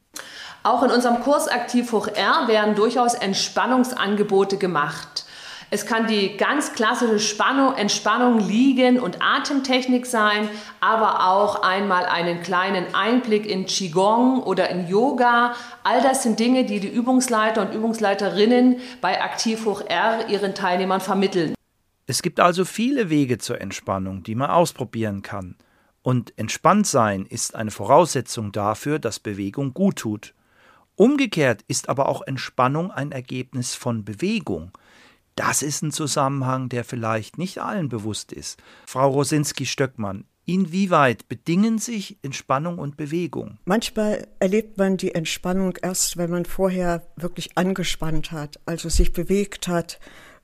Auch 0.63 0.83
in 0.83 0.91
unserem 0.91 1.21
Kurs 1.21 1.49
Aktiv 1.49 1.91
hoch 1.91 2.07
R 2.07 2.47
werden 2.47 2.75
durchaus 2.75 3.13
Entspannungsangebote 3.13 4.57
gemacht. 4.57 5.25
Es 5.71 5.85
kann 5.85 6.07
die 6.07 6.37
ganz 6.37 6.73
klassische 6.73 7.19
Spannung, 7.19 7.75
Entspannung, 7.75 8.39
Liegen 8.39 8.99
und 8.99 9.21
Atemtechnik 9.21 10.05
sein, 10.05 10.47
aber 10.79 11.27
auch 11.27 11.63
einmal 11.63 12.05
einen 12.05 12.41
kleinen 12.43 12.93
Einblick 12.93 13.45
in 13.45 13.65
Qigong 13.65 14.43
oder 14.43 14.69
in 14.69 14.87
Yoga. 14.87 15.55
All 15.83 16.01
das 16.01 16.23
sind 16.23 16.39
Dinge, 16.39 16.65
die 16.65 16.79
die 16.79 16.87
Übungsleiter 16.87 17.61
und 17.61 17.73
Übungsleiterinnen 17.73 18.77
bei 19.01 19.21
Aktiv 19.21 19.65
hoch 19.65 19.81
R 19.87 20.29
ihren 20.29 20.53
Teilnehmern 20.53 21.01
vermitteln. 21.01 21.55
Es 22.07 22.21
gibt 22.21 22.39
also 22.39 22.65
viele 22.65 23.09
Wege 23.09 23.39
zur 23.39 23.59
Entspannung, 23.59 24.21
die 24.21 24.35
man 24.35 24.51
ausprobieren 24.51 25.23
kann. 25.23 25.55
Und 26.03 26.37
entspannt 26.37 26.85
sein 26.85 27.25
ist 27.25 27.55
eine 27.55 27.71
Voraussetzung 27.71 28.51
dafür, 28.51 28.99
dass 28.99 29.19
Bewegung 29.19 29.73
gut 29.73 29.95
tut. 29.95 30.35
Umgekehrt 30.95 31.63
ist 31.67 31.89
aber 31.89 32.07
auch 32.07 32.21
Entspannung 32.21 32.91
ein 32.91 33.11
Ergebnis 33.11 33.73
von 33.73 34.05
Bewegung. 34.05 34.71
Das 35.35 35.61
ist 35.61 35.81
ein 35.83 35.91
Zusammenhang, 35.91 36.69
der 36.69 36.83
vielleicht 36.83 37.37
nicht 37.37 37.59
allen 37.59 37.89
bewusst 37.89 38.31
ist. 38.31 38.61
Frau 38.85 39.09
Rosinski-Stöckmann, 39.09 40.25
Inwieweit 40.47 41.27
bedingen 41.27 41.79
sich 41.79 42.19
Entspannung 42.21 42.77
und 42.77 42.97
Bewegung? 42.97 43.57
Manchmal 43.65 44.27
erlebt 44.39 44.77
man 44.77 44.95
die 44.95 45.15
Entspannung 45.15 45.75
erst, 45.81 46.17
wenn 46.17 46.29
man 46.29 46.45
vorher 46.45 47.01
wirklich 47.15 47.57
angespannt 47.57 48.31
hat, 48.31 48.59
also 48.67 48.87
sich 48.87 49.11
bewegt 49.11 49.67
hat, 49.67 49.99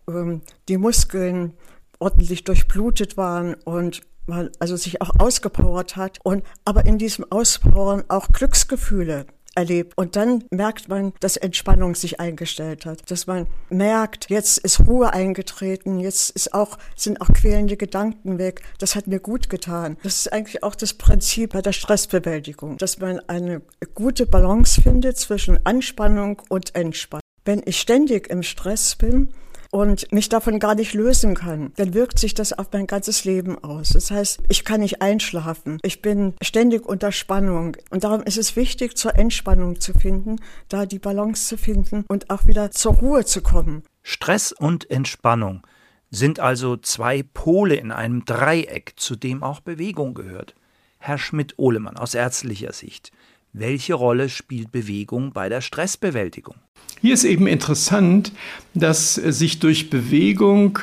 ähm, 0.08 0.42
die 0.68 0.78
Muskeln 0.78 1.54
ordentlich 2.00 2.44
durchblutet 2.46 3.16
waren 3.16 3.54
und 3.54 4.02
man 4.26 4.50
also 4.60 4.76
sich 4.76 5.02
auch 5.02 5.12
ausgepowert 5.20 5.96
hat 5.98 6.18
und 6.24 6.44
aber 6.66 6.86
in 6.86 6.98
diesem 6.98 7.32
Auspowern 7.32 8.04
auch 8.08 8.30
Glücksgefühle 8.30 9.28
erlebt. 9.62 9.94
Und 9.96 10.16
dann 10.16 10.44
merkt 10.50 10.90
man, 10.90 11.14
dass 11.20 11.38
Entspannung 11.38 11.96
sich 11.96 12.20
eingestellt 12.20 12.86
hat. 12.86 13.10
Dass 13.10 13.28
man 13.28 13.48
merkt, 13.70 14.30
jetzt 14.30 14.58
ist 14.58 14.88
Ruhe 14.88 15.14
eingetreten, 15.14 16.00
jetzt 16.00 16.32
ist 16.32 16.54
auch, 16.54 16.78
sind 16.96 17.22
auch 17.22 17.30
quälende 17.30 17.78
Gedanken 17.78 18.40
weg. 18.40 18.64
Das 18.80 18.96
hat 18.96 19.08
mir 19.08 19.20
gut 19.20 19.50
getan. 19.50 19.98
Das 20.04 20.18
ist 20.18 20.34
eigentlich 20.34 20.64
auch 20.64 20.76
das 20.76 20.96
Prinzip 20.96 21.54
bei 21.54 21.62
der 21.62 21.74
Stressbewältigung, 21.74 22.78
dass 22.78 23.00
man 23.00 23.20
eine 23.28 23.62
gute 23.94 24.26
Balance 24.26 24.82
findet 24.82 25.18
zwischen 25.18 25.64
Anspannung 25.66 26.42
und 26.50 26.76
Entspannung. 26.76 27.22
Wenn 27.46 27.62
ich 27.66 27.80
ständig 27.80 28.30
im 28.30 28.44
Stress 28.44 28.96
bin, 28.96 29.30
und 29.72 30.12
mich 30.12 30.30
davon 30.30 30.60
gar 30.60 30.76
nicht 30.76 30.94
lösen 30.94 31.34
kann, 31.34 31.72
dann 31.78 31.94
wirkt 31.94 32.20
sich 32.20 32.34
das 32.34 32.54
auf 32.54 32.68
mein 32.72 32.88
ganzes 32.88 33.26
Leben 33.26 33.58
aus. 33.64 33.90
Das 33.90 34.12
heißt, 34.12 34.42
ich 34.50 34.66
kann 34.66 34.82
nicht 34.82 35.02
einschlafen. 35.02 35.80
Ich 35.82 36.02
bin 36.02 36.34
ständig 36.42 36.86
unter 36.86 37.12
Spannung. 37.12 37.78
Und 37.90 38.04
darum 38.04 38.22
ist 38.22 38.38
es 38.38 38.56
wichtig, 38.56 38.98
zur 38.98 39.16
Entspannung 39.16 39.80
zu 39.80 39.94
finden, 39.94 40.36
da 40.68 40.86
die 40.86 41.00
Balance 41.00 41.48
zu 41.48 41.58
finden 41.58 42.04
und 42.08 42.30
auch 42.30 42.46
wieder 42.46 42.72
zur 42.72 42.96
Ruhe 42.96 43.26
zu 43.26 43.42
kommen. 43.42 43.84
Stress 44.04 44.52
und 44.52 44.90
Entspannung 44.92 45.66
sind 46.10 46.42
also 46.42 46.76
zwei 46.76 47.24
Pole 47.24 47.76
in 47.76 47.92
einem 47.92 48.26
Dreieck, 48.26 48.94
zu 48.98 49.16
dem 49.16 49.42
auch 49.42 49.62
Bewegung 49.62 50.14
gehört. 50.14 50.56
Herr 50.98 51.18
Schmidt-Ohlemann 51.18 51.98
aus 51.98 52.14
ärztlicher 52.14 52.74
Sicht. 52.74 53.12
Welche 53.54 53.96
Rolle 53.96 54.30
spielt 54.30 54.72
Bewegung 54.72 55.34
bei 55.34 55.50
der 55.50 55.60
Stressbewältigung? 55.60 56.56
Hier 57.02 57.14
ist 57.14 57.26
eben 57.26 57.48
interessant, 57.48 58.32
dass 58.74 59.16
sich 59.16 59.60
durch 59.60 59.90
Bewegung 59.90 60.80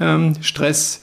ähm, 0.00 0.34
Stress 0.40 1.02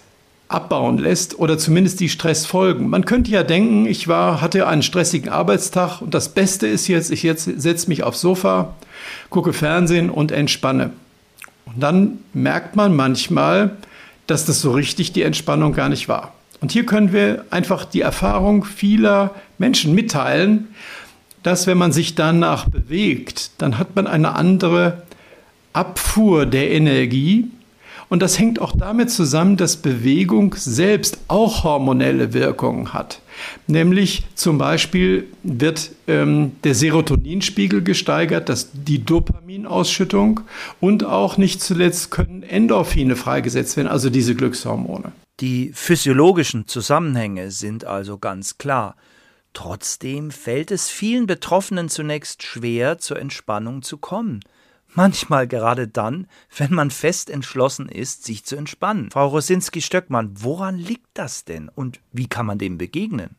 abbauen 0.49 0.97
lässt 0.97 1.39
oder 1.39 1.57
zumindest 1.57 1.99
die 1.99 2.09
Stressfolgen. 2.09 2.89
Man 2.89 3.05
könnte 3.05 3.31
ja 3.31 3.43
denken, 3.43 3.85
ich 3.85 4.07
war, 4.07 4.41
hatte 4.41 4.67
einen 4.67 4.83
stressigen 4.83 5.29
Arbeitstag 5.29 6.01
und 6.01 6.13
das 6.13 6.29
Beste 6.29 6.67
ist 6.67 6.87
jetzt, 6.87 7.11
ich 7.11 7.23
jetzt 7.23 7.45
setze 7.45 7.87
mich 7.87 8.03
aufs 8.03 8.21
Sofa, 8.21 8.75
gucke 9.29 9.53
Fernsehen 9.53 10.09
und 10.09 10.31
entspanne. 10.31 10.91
Und 11.65 11.81
dann 11.81 12.19
merkt 12.33 12.75
man 12.75 12.95
manchmal, 12.95 13.77
dass 14.25 14.45
das 14.45 14.61
so 14.61 14.71
richtig 14.71 15.13
die 15.13 15.23
Entspannung 15.23 15.73
gar 15.73 15.89
nicht 15.89 16.09
war. 16.09 16.33
Und 16.59 16.71
hier 16.71 16.85
können 16.85 17.13
wir 17.13 17.45
einfach 17.49 17.85
die 17.85 18.01
Erfahrung 18.01 18.63
vieler 18.63 19.35
Menschen 19.57 19.93
mitteilen, 19.93 20.69
dass 21.43 21.67
wenn 21.67 21.77
man 21.77 21.91
sich 21.91 22.15
danach 22.15 22.67
bewegt, 22.69 23.51
dann 23.59 23.77
hat 23.77 23.95
man 23.95 24.07
eine 24.07 24.35
andere 24.35 25.03
Abfuhr 25.73 26.45
der 26.45 26.71
Energie. 26.71 27.45
Und 28.09 28.21
das 28.21 28.39
hängt 28.39 28.59
auch 28.59 28.71
damit 28.75 29.11
zusammen, 29.11 29.57
dass 29.57 29.77
Bewegung 29.77 30.55
selbst 30.57 31.19
auch 31.27 31.63
hormonelle 31.63 32.33
Wirkungen 32.33 32.93
hat. 32.93 33.21
Nämlich 33.67 34.23
zum 34.33 34.57
Beispiel 34.57 35.27
wird 35.43 35.91
ähm, 36.07 36.53
der 36.63 36.73
Serotoninspiegel 36.73 37.83
gesteigert, 37.83 38.49
das, 38.49 38.69
die 38.73 39.03
Dopaminausschüttung 39.03 40.39
und 40.79 41.03
auch 41.03 41.37
nicht 41.37 41.61
zuletzt 41.61 42.09
können 42.09 42.43
Endorphine 42.43 43.15
freigesetzt 43.15 43.77
werden, 43.77 43.89
also 43.89 44.09
diese 44.09 44.35
Glückshormone. 44.35 45.11
Die 45.39 45.72
physiologischen 45.72 46.67
Zusammenhänge 46.67 47.51
sind 47.51 47.86
also 47.86 48.17
ganz 48.17 48.58
klar. 48.58 48.96
Trotzdem 49.53 50.32
fällt 50.32 50.72
es 50.72 50.89
vielen 50.89 51.27
Betroffenen 51.27 51.89
zunächst 51.89 52.44
schwer, 52.44 52.98
zur 52.98 53.20
Entspannung 53.20 53.82
zu 53.84 53.98
kommen. 53.98 54.39
Manchmal 54.88 55.48
gerade 55.48 55.88
dann, 55.88 56.27
wenn 56.56 56.74
man 56.74 56.89
fest 56.89 57.29
entschlossen 57.29 57.88
ist, 57.88 58.24
sich 58.24 58.46
zu 58.46 58.56
entspannen. 58.56 59.12
Frau 59.12 59.27
Rosinski-Stöckmann, 59.27 60.32
woran 60.39 60.77
liegt 60.77 61.10
das 61.13 61.46
denn 61.46 61.70
und 61.70 62.00
wie 62.12 62.27
kann 62.27 62.48
man 62.48 62.58
dem 62.58 62.77
begegnen? 62.77 63.36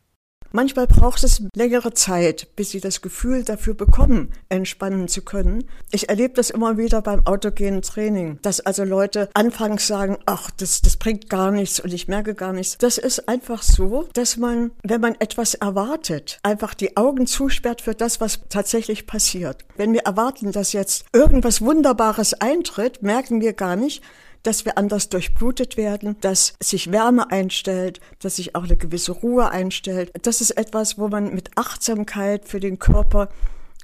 Manchmal 0.51 0.87
braucht 0.87 1.23
es 1.23 1.43
längere 1.55 1.93
Zeit, 1.93 2.47
bis 2.55 2.71
sie 2.71 2.79
das 2.79 3.01
Gefühl 3.01 3.43
dafür 3.43 3.75
bekommen, 3.75 4.31
entspannen 4.49 5.07
zu 5.07 5.21
können. 5.21 5.65
Ich 5.91 6.09
erlebe 6.09 6.33
das 6.33 6.49
immer 6.49 6.77
wieder 6.77 7.03
beim 7.03 7.25
autogenen 7.27 7.83
Training, 7.83 8.39
dass 8.41 8.59
also 8.59 8.83
Leute 8.83 9.29
anfangs 9.35 9.85
sagen, 9.85 10.17
ach, 10.25 10.49
das, 10.51 10.81
das 10.81 10.97
bringt 10.97 11.29
gar 11.29 11.51
nichts 11.51 11.79
und 11.79 11.93
ich 11.93 12.07
merke 12.07 12.33
gar 12.33 12.53
nichts. 12.53 12.77
Das 12.79 12.97
ist 12.97 13.29
einfach 13.29 13.61
so, 13.61 14.07
dass 14.13 14.37
man, 14.37 14.71
wenn 14.81 15.01
man 15.01 15.15
etwas 15.19 15.53
erwartet, 15.53 16.39
einfach 16.41 16.73
die 16.73 16.97
Augen 16.97 17.27
zusperrt 17.27 17.81
für 17.81 17.93
das, 17.93 18.19
was 18.19 18.39
tatsächlich 18.49 19.05
passiert. 19.05 19.65
Wenn 19.77 19.93
wir 19.93 20.01
erwarten, 20.01 20.51
dass 20.51 20.73
jetzt 20.73 21.05
irgendwas 21.13 21.61
Wunderbares 21.61 22.33
eintritt, 22.33 23.03
merken 23.03 23.39
wir 23.39 23.53
gar 23.53 23.75
nicht, 23.75 24.01
dass 24.43 24.65
wir 24.65 24.77
anders 24.77 25.09
durchblutet 25.09 25.77
werden, 25.77 26.17
dass 26.21 26.53
sich 26.61 26.91
Wärme 26.91 27.31
einstellt, 27.31 27.99
dass 28.19 28.37
sich 28.37 28.55
auch 28.55 28.63
eine 28.63 28.77
gewisse 28.77 29.11
Ruhe 29.11 29.49
einstellt. 29.49 30.11
Das 30.21 30.41
ist 30.41 30.51
etwas, 30.51 30.97
wo 30.97 31.07
man 31.07 31.33
mit 31.33 31.51
Achtsamkeit 31.57 32.47
für 32.47 32.59
den 32.59 32.79
Körper 32.79 33.29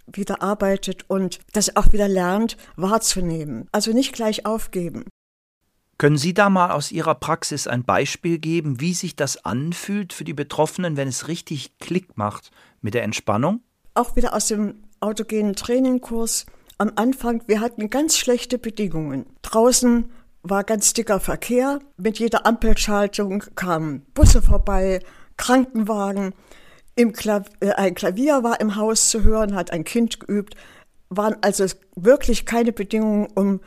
wieder 0.08 0.42
arbeitet 0.42 1.10
und 1.10 1.40
das 1.54 1.76
auch 1.76 1.92
wieder 1.92 2.08
lernt 2.08 2.58
wahrzunehmen. 2.76 3.68
Also 3.72 3.92
nicht 3.92 4.14
gleich 4.14 4.46
aufgeben. 4.46 5.06
Können 5.98 6.18
Sie 6.18 6.34
da 6.34 6.50
mal 6.50 6.72
aus 6.72 6.92
Ihrer 6.92 7.16
Praxis 7.16 7.68
ein 7.68 7.86
Beispiel 7.86 8.38
geben, 8.38 8.82
wie 8.82 8.94
sich 8.94 9.16
das 9.16 9.46
anfühlt 9.46 10.12
für 10.12 10.26
die 10.26 10.34
Betroffenen, 10.34 10.98
wenn 10.98 11.08
es 11.08 11.30
richtig 11.30 11.78
Klick 11.80 12.18
macht 12.18 12.52
mit 12.82 12.94
der 12.94 13.04
Entspannung? 13.04 13.62
Auch 13.94 14.18
wieder 14.18 14.34
aus 14.34 14.48
dem 14.48 14.84
autogenen 15.00 15.56
Trainingkurs. 15.56 16.46
Am 16.78 16.92
Anfang, 16.98 17.44
wir 17.48 17.62
hatten 17.62 17.90
ganz 17.90 18.18
schlechte 18.18 18.58
Bedingungen. 18.58 19.26
Draußen 19.42 20.12
war 20.50 20.64
ganz 20.64 20.94
dicker 20.94 21.20
Verkehr. 21.20 21.80
Mit 21.98 22.20
jeder 22.20 22.46
Ampelschaltung 22.46 23.44
kamen 23.56 24.06
Busse 24.14 24.42
vorbei, 24.42 25.00
Krankenwagen. 25.38 26.34
Klav 27.14 27.50
äh, 27.60 27.72
ein 27.72 27.96
Klavier 27.96 28.44
war 28.44 28.62
im 28.62 28.76
Haus 28.76 29.10
zu 29.10 29.24
hören, 29.24 29.56
hat 29.56 29.72
ein 29.72 29.84
Kind 29.84 30.20
geübt. 30.20 30.56
Waren 31.10 31.36
also 31.42 31.66
wirklich 31.96 32.46
keine 32.46 32.72
Bedingungen, 32.72 33.28
um 33.36 33.60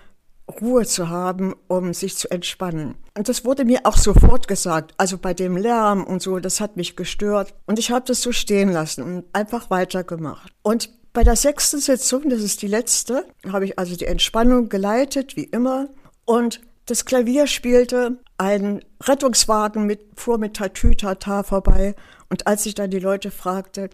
Ruhe 0.61 0.87
zu 0.87 1.09
haben, 1.09 1.55
um 1.67 1.93
sich 1.93 2.17
zu 2.17 2.31
entspannen. 2.31 2.95
Und 3.17 3.29
das 3.29 3.45
wurde 3.45 3.64
mir 3.64 3.81
auch 3.85 3.97
sofort 3.97 4.49
gesagt. 4.49 4.95
Also 4.97 5.19
bei 5.19 5.35
dem 5.35 5.57
Lärm 5.57 6.05
und 6.05 6.23
so, 6.23 6.38
das 6.38 6.61
hat 6.61 6.77
mich 6.77 6.97
gestört. 6.97 7.55
Und 7.67 7.79
ich 7.79 7.91
habe 7.91 8.07
das 8.07 8.23
so 8.23 8.33
stehen 8.33 8.71
lassen 8.71 9.03
und 9.03 9.25
einfach 9.35 9.69
weitergemacht. 9.69 10.53
Und 10.62 10.91
bei 11.12 11.25
der 11.25 11.37
sechsten 11.37 11.81
Sitzung, 11.81 12.31
das 12.31 12.41
ist 12.41 12.62
die 12.62 12.69
letzte, 12.69 13.27
habe 13.53 13.67
ich 13.67 13.79
also 13.79 13.97
die 13.97 14.07
Entspannung 14.07 14.69
geleitet, 14.69 15.37
wie 15.37 15.45
immer. 15.45 15.88
Und 16.25 16.61
das 16.88 17.05
Klavier 17.05 17.46
spielte, 17.46 18.18
ein 18.38 18.83
Rettungswagen 19.03 19.85
mit, 19.85 20.01
fuhr 20.16 20.38
mit 20.38 20.57
Tatütata 20.57 21.42
vorbei. 21.42 21.94
Und 22.31 22.46
als 22.46 22.64
ich 22.64 22.74
dann 22.74 22.90
die 22.90 22.98
Leute 22.98 23.31
fragte, 23.31 23.90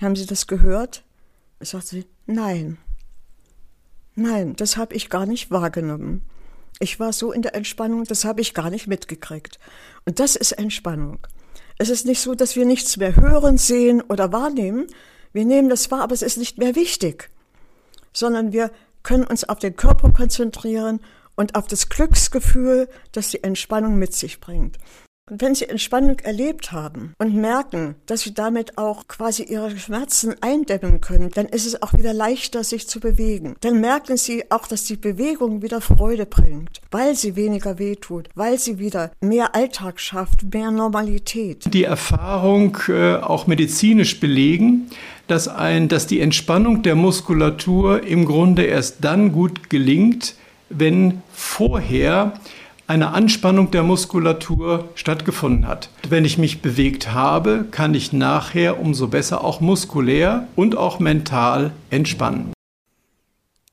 haben 0.00 0.14
Sie 0.14 0.26
das 0.26 0.46
gehört? 0.46 1.04
sagte 1.60 1.88
sie, 1.88 2.06
nein. 2.26 2.76
Nein, 4.14 4.54
das 4.56 4.76
habe 4.76 4.94
ich 4.94 5.08
gar 5.08 5.24
nicht 5.24 5.50
wahrgenommen. 5.50 6.22
Ich 6.78 7.00
war 7.00 7.14
so 7.14 7.32
in 7.32 7.40
der 7.40 7.54
Entspannung, 7.54 8.04
das 8.04 8.26
habe 8.26 8.42
ich 8.42 8.52
gar 8.52 8.68
nicht 8.68 8.86
mitgekriegt. 8.86 9.58
Und 10.04 10.20
das 10.20 10.36
ist 10.36 10.52
Entspannung. 10.52 11.26
Es 11.78 11.88
ist 11.88 12.04
nicht 12.04 12.20
so, 12.20 12.34
dass 12.34 12.56
wir 12.56 12.66
nichts 12.66 12.98
mehr 12.98 13.16
hören, 13.16 13.56
sehen 13.56 14.02
oder 14.02 14.32
wahrnehmen. 14.32 14.86
Wir 15.32 15.46
nehmen 15.46 15.70
das 15.70 15.90
wahr, 15.90 16.02
aber 16.02 16.12
es 16.12 16.22
ist 16.22 16.36
nicht 16.36 16.58
mehr 16.58 16.76
wichtig, 16.76 17.30
sondern 18.12 18.52
wir 18.52 18.70
können 19.02 19.24
uns 19.24 19.48
auf 19.48 19.58
den 19.58 19.76
Körper 19.76 20.12
konzentrieren 20.12 21.00
und 21.36 21.54
auf 21.54 21.66
das 21.66 21.88
Glücksgefühl, 21.88 22.88
das 23.12 23.30
die 23.30 23.42
Entspannung 23.42 23.98
mit 23.98 24.14
sich 24.14 24.40
bringt. 24.40 24.78
Und 25.30 25.40
wenn 25.40 25.54
Sie 25.54 25.66
Entspannung 25.66 26.18
erlebt 26.18 26.70
haben 26.70 27.14
und 27.16 27.34
merken, 27.34 27.94
dass 28.04 28.20
Sie 28.20 28.34
damit 28.34 28.76
auch 28.76 29.08
quasi 29.08 29.44
Ihre 29.44 29.74
Schmerzen 29.78 30.34
eindämmen 30.42 31.00
können, 31.00 31.30
dann 31.30 31.46
ist 31.46 31.64
es 31.64 31.80
auch 31.80 31.94
wieder 31.94 32.12
leichter, 32.12 32.62
sich 32.62 32.88
zu 32.88 33.00
bewegen. 33.00 33.56
Dann 33.62 33.80
merken 33.80 34.18
Sie 34.18 34.50
auch, 34.50 34.66
dass 34.66 34.84
die 34.84 34.96
Bewegung 34.96 35.62
wieder 35.62 35.80
Freude 35.80 36.26
bringt, 36.26 36.82
weil 36.90 37.14
sie 37.14 37.36
weniger 37.36 37.78
wehtut, 37.78 38.28
weil 38.34 38.58
sie 38.58 38.78
wieder 38.78 39.12
mehr 39.22 39.54
Alltag 39.54 39.98
schafft, 39.98 40.52
mehr 40.52 40.70
Normalität. 40.70 41.72
Die 41.72 41.84
Erfahrung 41.84 42.76
äh, 42.88 43.14
auch 43.14 43.46
medizinisch 43.46 44.20
belegen, 44.20 44.90
dass, 45.26 45.48
ein, 45.48 45.88
dass 45.88 46.06
die 46.06 46.20
Entspannung 46.20 46.82
der 46.82 46.96
Muskulatur 46.96 48.02
im 48.02 48.26
Grunde 48.26 48.64
erst 48.64 49.02
dann 49.02 49.32
gut 49.32 49.70
gelingt, 49.70 50.34
wenn 50.76 51.22
vorher 51.32 52.34
eine 52.86 53.12
Anspannung 53.12 53.70
der 53.70 53.82
Muskulatur 53.82 54.88
stattgefunden 54.94 55.66
hat. 55.66 55.88
Wenn 56.08 56.24
ich 56.24 56.36
mich 56.36 56.60
bewegt 56.60 57.12
habe, 57.12 57.64
kann 57.70 57.94
ich 57.94 58.12
nachher 58.12 58.78
umso 58.78 59.08
besser 59.08 59.42
auch 59.42 59.60
muskulär 59.60 60.46
und 60.54 60.76
auch 60.76 60.98
mental 60.98 61.72
entspannen. 61.90 62.52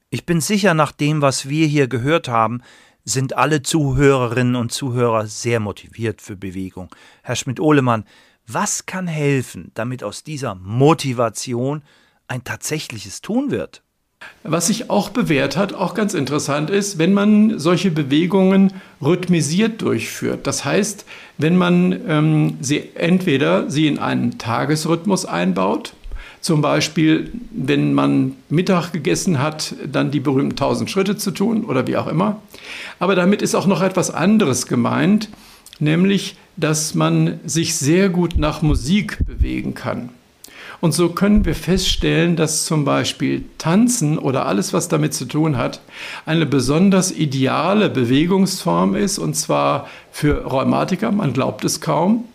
Ich 0.10 0.26
bin 0.26 0.42
sicher, 0.42 0.74
nach 0.74 0.92
dem, 0.92 1.22
was 1.22 1.50
wir 1.50 1.68
hier 1.68 1.88
gehört 1.88 2.28
haben, 2.28 2.62
sind 3.04 3.36
alle 3.36 3.64
Zuhörerinnen 3.64 4.56
und 4.56 4.72
Zuhörer 4.72 5.28
sehr 5.28 5.60
motiviert 5.60 6.22
für 6.22 6.36
Bewegung. 6.36 6.94
Herr 7.24 7.36
Schmidt-Ohlemann, 7.36 8.06
was 8.48 8.86
kann 8.86 9.08
helfen, 9.08 9.72
damit 9.74 10.04
aus 10.04 10.24
dieser 10.24 10.56
Motivation 10.56 11.84
ein 12.28 12.44
tatsächliches 12.44 13.22
Tun 13.22 13.52
wird? 13.52 13.84
Was 14.44 14.68
sich 14.68 14.90
auch 14.90 15.10
bewährt 15.10 15.56
hat, 15.56 15.74
auch 15.74 15.94
ganz 15.94 16.14
interessant 16.14 16.70
ist, 16.70 16.98
wenn 16.98 17.14
man 17.14 17.60
solche 17.60 17.92
Bewegungen 17.92 18.74
rhythmisiert 19.02 19.82
durchführt. 19.82 20.48
Das 20.48 20.66
heißt, 20.66 21.06
wenn 21.38 21.58
man 21.58 22.00
ähm, 22.08 22.58
sie 22.60 22.90
entweder 22.96 23.70
sie 23.70 23.88
in 23.88 24.00
einen 24.00 24.40
Tagesrhythmus 24.40 25.26
einbaut, 25.26 25.94
zum 26.42 26.64
Beispiel, 26.64 27.32
wenn 27.52 27.94
man 27.94 28.36
Mittag 28.50 28.92
gegessen 28.92 29.38
hat, 29.38 29.76
dann 29.86 30.10
die 30.10 30.20
berühmten 30.20 30.54
1000 30.54 30.90
Schritte 30.90 31.16
zu 31.16 31.30
tun 31.30 31.64
oder 31.66 31.86
wie 31.86 31.98
auch 31.98 32.08
immer. 32.08 32.42
Aber 32.98 33.14
damit 33.16 33.44
ist 33.44 33.54
auch 33.54 33.68
noch 33.68 33.84
etwas 33.84 34.10
anderes 34.10 34.66
gemeint, 34.66 35.30
nämlich, 35.80 36.36
dass 36.58 36.96
man 36.96 37.40
sich 37.46 37.76
sehr 37.76 38.10
gut 38.10 38.38
nach 38.38 38.64
Musik 38.64 39.20
bewegen 39.24 39.76
kann. 39.76 40.10
Und 40.80 40.94
so 40.94 41.10
können 41.10 41.46
wir 41.46 41.56
feststellen, 41.56 42.36
dass 42.36 42.66
zum 42.66 42.86
Beispiel 42.86 43.44
Tanzen 43.58 44.18
oder 44.18 44.46
alles, 44.46 44.74
was 44.74 44.88
damit 44.88 45.14
zu 45.14 45.26
tun 45.26 45.58
hat, 45.58 45.82
eine 46.26 46.46
besonders 46.46 47.12
ideale 47.12 47.90
Bewegungsform 47.90 48.96
ist, 48.96 49.20
und 49.20 49.36
zwar 49.36 49.88
für 50.12 50.46
Rheumatiker, 50.46 51.12
man 51.12 51.34
glaubt 51.34 51.66
es 51.66 51.82
kaum, 51.82 52.26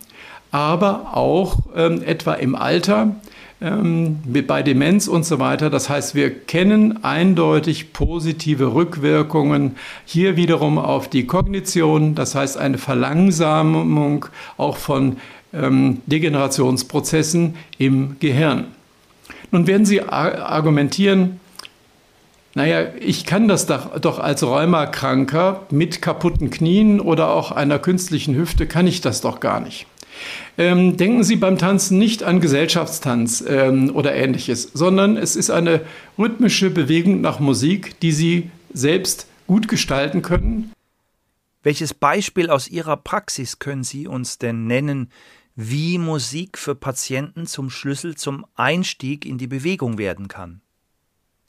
aber 0.51 1.17
auch 1.17 1.59
ähm, 1.75 2.03
etwa 2.03 2.35
im 2.35 2.55
Alter, 2.55 3.17
ähm, 3.61 4.19
bei 4.47 4.63
Demenz 4.63 5.09
und 5.09 5.25
so 5.25 5.39
weiter. 5.39 5.71
Das 5.71 5.89
heißt, 5.89 6.15
wir 6.15 6.31
kennen 6.31 7.03
eindeutig 7.05 7.93
positive 7.93 8.75
Rückwirkungen 8.75 9.77
hier 10.05 10.37
wiederum 10.37 10.79
auf 10.79 11.09
die 11.09 11.27
Kognition, 11.27 12.15
das 12.15 12.35
heißt 12.35 12.59
eine 12.59 12.79
Verlangsamung 12.79 14.27
auch 14.57 14.77
von 14.77 15.17
ähm, 15.57 16.03
Degenerationsprozessen 16.07 17.57
im 17.79 18.17
Gehirn. 18.21 18.67
Nun 19.51 19.67
werden 19.67 19.87
Sie 19.87 20.03
argumentieren, 20.03 21.41
naja, 22.55 22.87
ich 22.99 23.27
kann 23.27 23.49
das 23.49 23.67
doch, 23.67 24.19
als 24.19 24.43
Rheumakranker 24.43 25.67
mit 25.71 26.01
kaputten 26.01 26.51
Knien 26.51 27.01
oder 27.01 27.31
auch 27.31 27.53
einer 27.53 27.79
künstlichen 27.79 28.35
Hüfte, 28.35 28.67
kann 28.67 28.87
ich 28.87 29.03
das 29.03 29.21
doch 29.21 29.41
gar 29.41 29.61
nicht. 29.61 29.87
Ähm, 30.57 30.97
denken 30.97 31.23
Sie 31.23 31.37
beim 31.37 31.59
Tanzen 31.59 31.99
nicht 31.99 32.23
an 32.23 32.41
Gesellschaftstanz 32.41 33.45
ähm, 33.47 33.91
oder 33.95 34.15
ähnliches, 34.15 34.71
sondern 34.73 35.19
es 35.19 35.37
ist 35.37 35.51
eine 35.51 35.83
rhythmische 36.19 36.71
Bewegung 36.71 37.21
nach 37.21 37.41
Musik, 37.41 38.01
die 38.01 38.13
Sie 38.13 38.51
selbst 38.73 39.27
gut 39.47 39.69
gestalten 39.69 40.23
können. 40.23 40.73
Welches 41.63 41.93
Beispiel 41.93 42.49
aus 42.49 42.69
Ihrer 42.69 42.97
Praxis 42.97 43.59
können 43.59 43.85
Sie 43.85 44.07
uns 44.07 44.39
denn 44.39 44.67
nennen, 44.67 45.11
wie 45.57 45.97
Musik 45.97 46.59
für 46.59 46.75
Patienten 46.75 47.47
zum 47.47 47.71
Schlüssel 47.71 48.15
zum 48.15 48.45
Einstieg 48.55 49.25
in 49.25 49.39
die 49.39 49.47
Bewegung 49.47 49.97
werden 49.97 50.29
kann? 50.29 50.61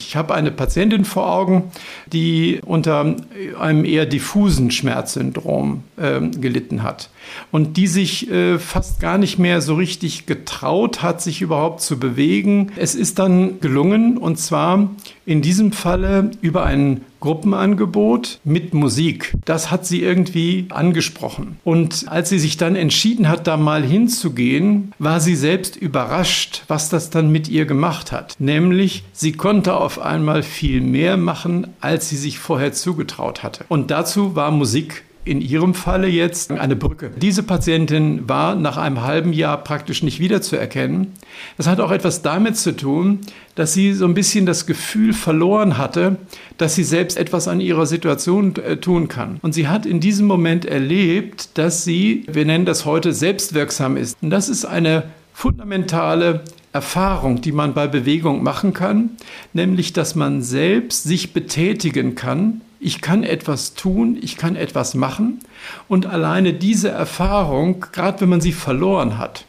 Ich 0.00 0.16
habe 0.16 0.34
eine 0.34 0.52
Patientin 0.52 1.04
vor 1.04 1.30
Augen, 1.30 1.72
die 2.06 2.60
unter 2.64 3.16
einem 3.58 3.84
eher 3.84 4.06
diffusen 4.06 4.70
Schmerzsyndrom 4.70 5.82
äh, 5.96 6.20
gelitten 6.20 6.82
hat 6.84 7.10
und 7.50 7.76
die 7.76 7.88
sich 7.88 8.30
äh, 8.30 8.58
fast 8.58 9.00
gar 9.00 9.18
nicht 9.18 9.38
mehr 9.38 9.60
so 9.60 9.74
richtig 9.74 10.24
getraut 10.24 11.02
hat, 11.02 11.20
sich 11.20 11.42
überhaupt 11.42 11.82
zu 11.82 11.98
bewegen. 11.98 12.72
Es 12.76 12.94
ist 12.94 13.18
dann 13.18 13.60
gelungen 13.60 14.16
und 14.16 14.38
zwar 14.38 14.88
in 15.28 15.42
diesem 15.42 15.72
Falle 15.72 16.30
über 16.40 16.64
ein 16.64 17.02
Gruppenangebot 17.20 18.40
mit 18.44 18.72
Musik. 18.72 19.34
Das 19.44 19.70
hat 19.70 19.84
sie 19.84 20.02
irgendwie 20.02 20.66
angesprochen. 20.70 21.58
Und 21.64 22.06
als 22.08 22.30
sie 22.30 22.38
sich 22.38 22.56
dann 22.56 22.76
entschieden 22.76 23.28
hat, 23.28 23.46
da 23.46 23.58
mal 23.58 23.84
hinzugehen, 23.84 24.94
war 24.98 25.20
sie 25.20 25.36
selbst 25.36 25.76
überrascht, 25.76 26.62
was 26.68 26.88
das 26.88 27.10
dann 27.10 27.30
mit 27.30 27.46
ihr 27.48 27.66
gemacht 27.66 28.10
hat. 28.10 28.36
Nämlich, 28.38 29.04
sie 29.12 29.32
konnte 29.32 29.74
auf 29.74 29.98
einmal 29.98 30.42
viel 30.42 30.80
mehr 30.80 31.18
machen, 31.18 31.66
als 31.80 32.08
sie 32.08 32.16
sich 32.16 32.38
vorher 32.38 32.72
zugetraut 32.72 33.42
hatte. 33.42 33.66
Und 33.68 33.90
dazu 33.90 34.34
war 34.34 34.50
Musik 34.50 35.04
in 35.28 35.40
ihrem 35.40 35.74
Falle 35.74 36.08
jetzt 36.08 36.50
eine 36.50 36.74
Brücke. 36.74 37.10
Diese 37.16 37.42
Patientin 37.42 38.28
war 38.28 38.54
nach 38.54 38.76
einem 38.76 39.02
halben 39.02 39.32
Jahr 39.32 39.62
praktisch 39.62 40.02
nicht 40.02 40.20
wiederzuerkennen. 40.20 41.12
Das 41.56 41.66
hat 41.66 41.80
auch 41.80 41.90
etwas 41.90 42.22
damit 42.22 42.56
zu 42.56 42.74
tun, 42.74 43.20
dass 43.54 43.74
sie 43.74 43.92
so 43.92 44.06
ein 44.06 44.14
bisschen 44.14 44.46
das 44.46 44.66
Gefühl 44.66 45.12
verloren 45.12 45.78
hatte, 45.78 46.16
dass 46.56 46.74
sie 46.74 46.84
selbst 46.84 47.18
etwas 47.18 47.46
an 47.48 47.60
ihrer 47.60 47.86
Situation 47.86 48.56
äh, 48.56 48.76
tun 48.78 49.08
kann. 49.08 49.38
Und 49.42 49.52
sie 49.52 49.68
hat 49.68 49.84
in 49.84 50.00
diesem 50.00 50.26
Moment 50.26 50.64
erlebt, 50.64 51.50
dass 51.58 51.84
sie, 51.84 52.24
wir 52.30 52.44
nennen 52.44 52.64
das 52.64 52.84
heute, 52.84 53.12
selbstwirksam 53.12 53.96
ist. 53.96 54.16
Und 54.22 54.30
das 54.30 54.48
ist 54.48 54.64
eine 54.64 55.04
fundamentale 55.34 56.42
Erfahrung, 56.72 57.40
die 57.40 57.52
man 57.52 57.74
bei 57.74 57.86
Bewegung 57.86 58.42
machen 58.42 58.72
kann, 58.72 59.10
nämlich 59.52 59.92
dass 59.92 60.14
man 60.14 60.42
selbst 60.42 61.04
sich 61.04 61.32
betätigen 61.32 62.14
kann 62.14 62.60
ich 62.80 63.00
kann 63.00 63.24
etwas 63.24 63.74
tun, 63.74 64.18
ich 64.20 64.36
kann 64.36 64.56
etwas 64.56 64.94
machen. 64.94 65.40
Und 65.88 66.06
alleine 66.06 66.54
diese 66.54 66.88
Erfahrung, 66.88 67.84
gerade 67.92 68.20
wenn 68.20 68.28
man 68.28 68.40
sie 68.40 68.52
verloren 68.52 69.18
hat, 69.18 69.44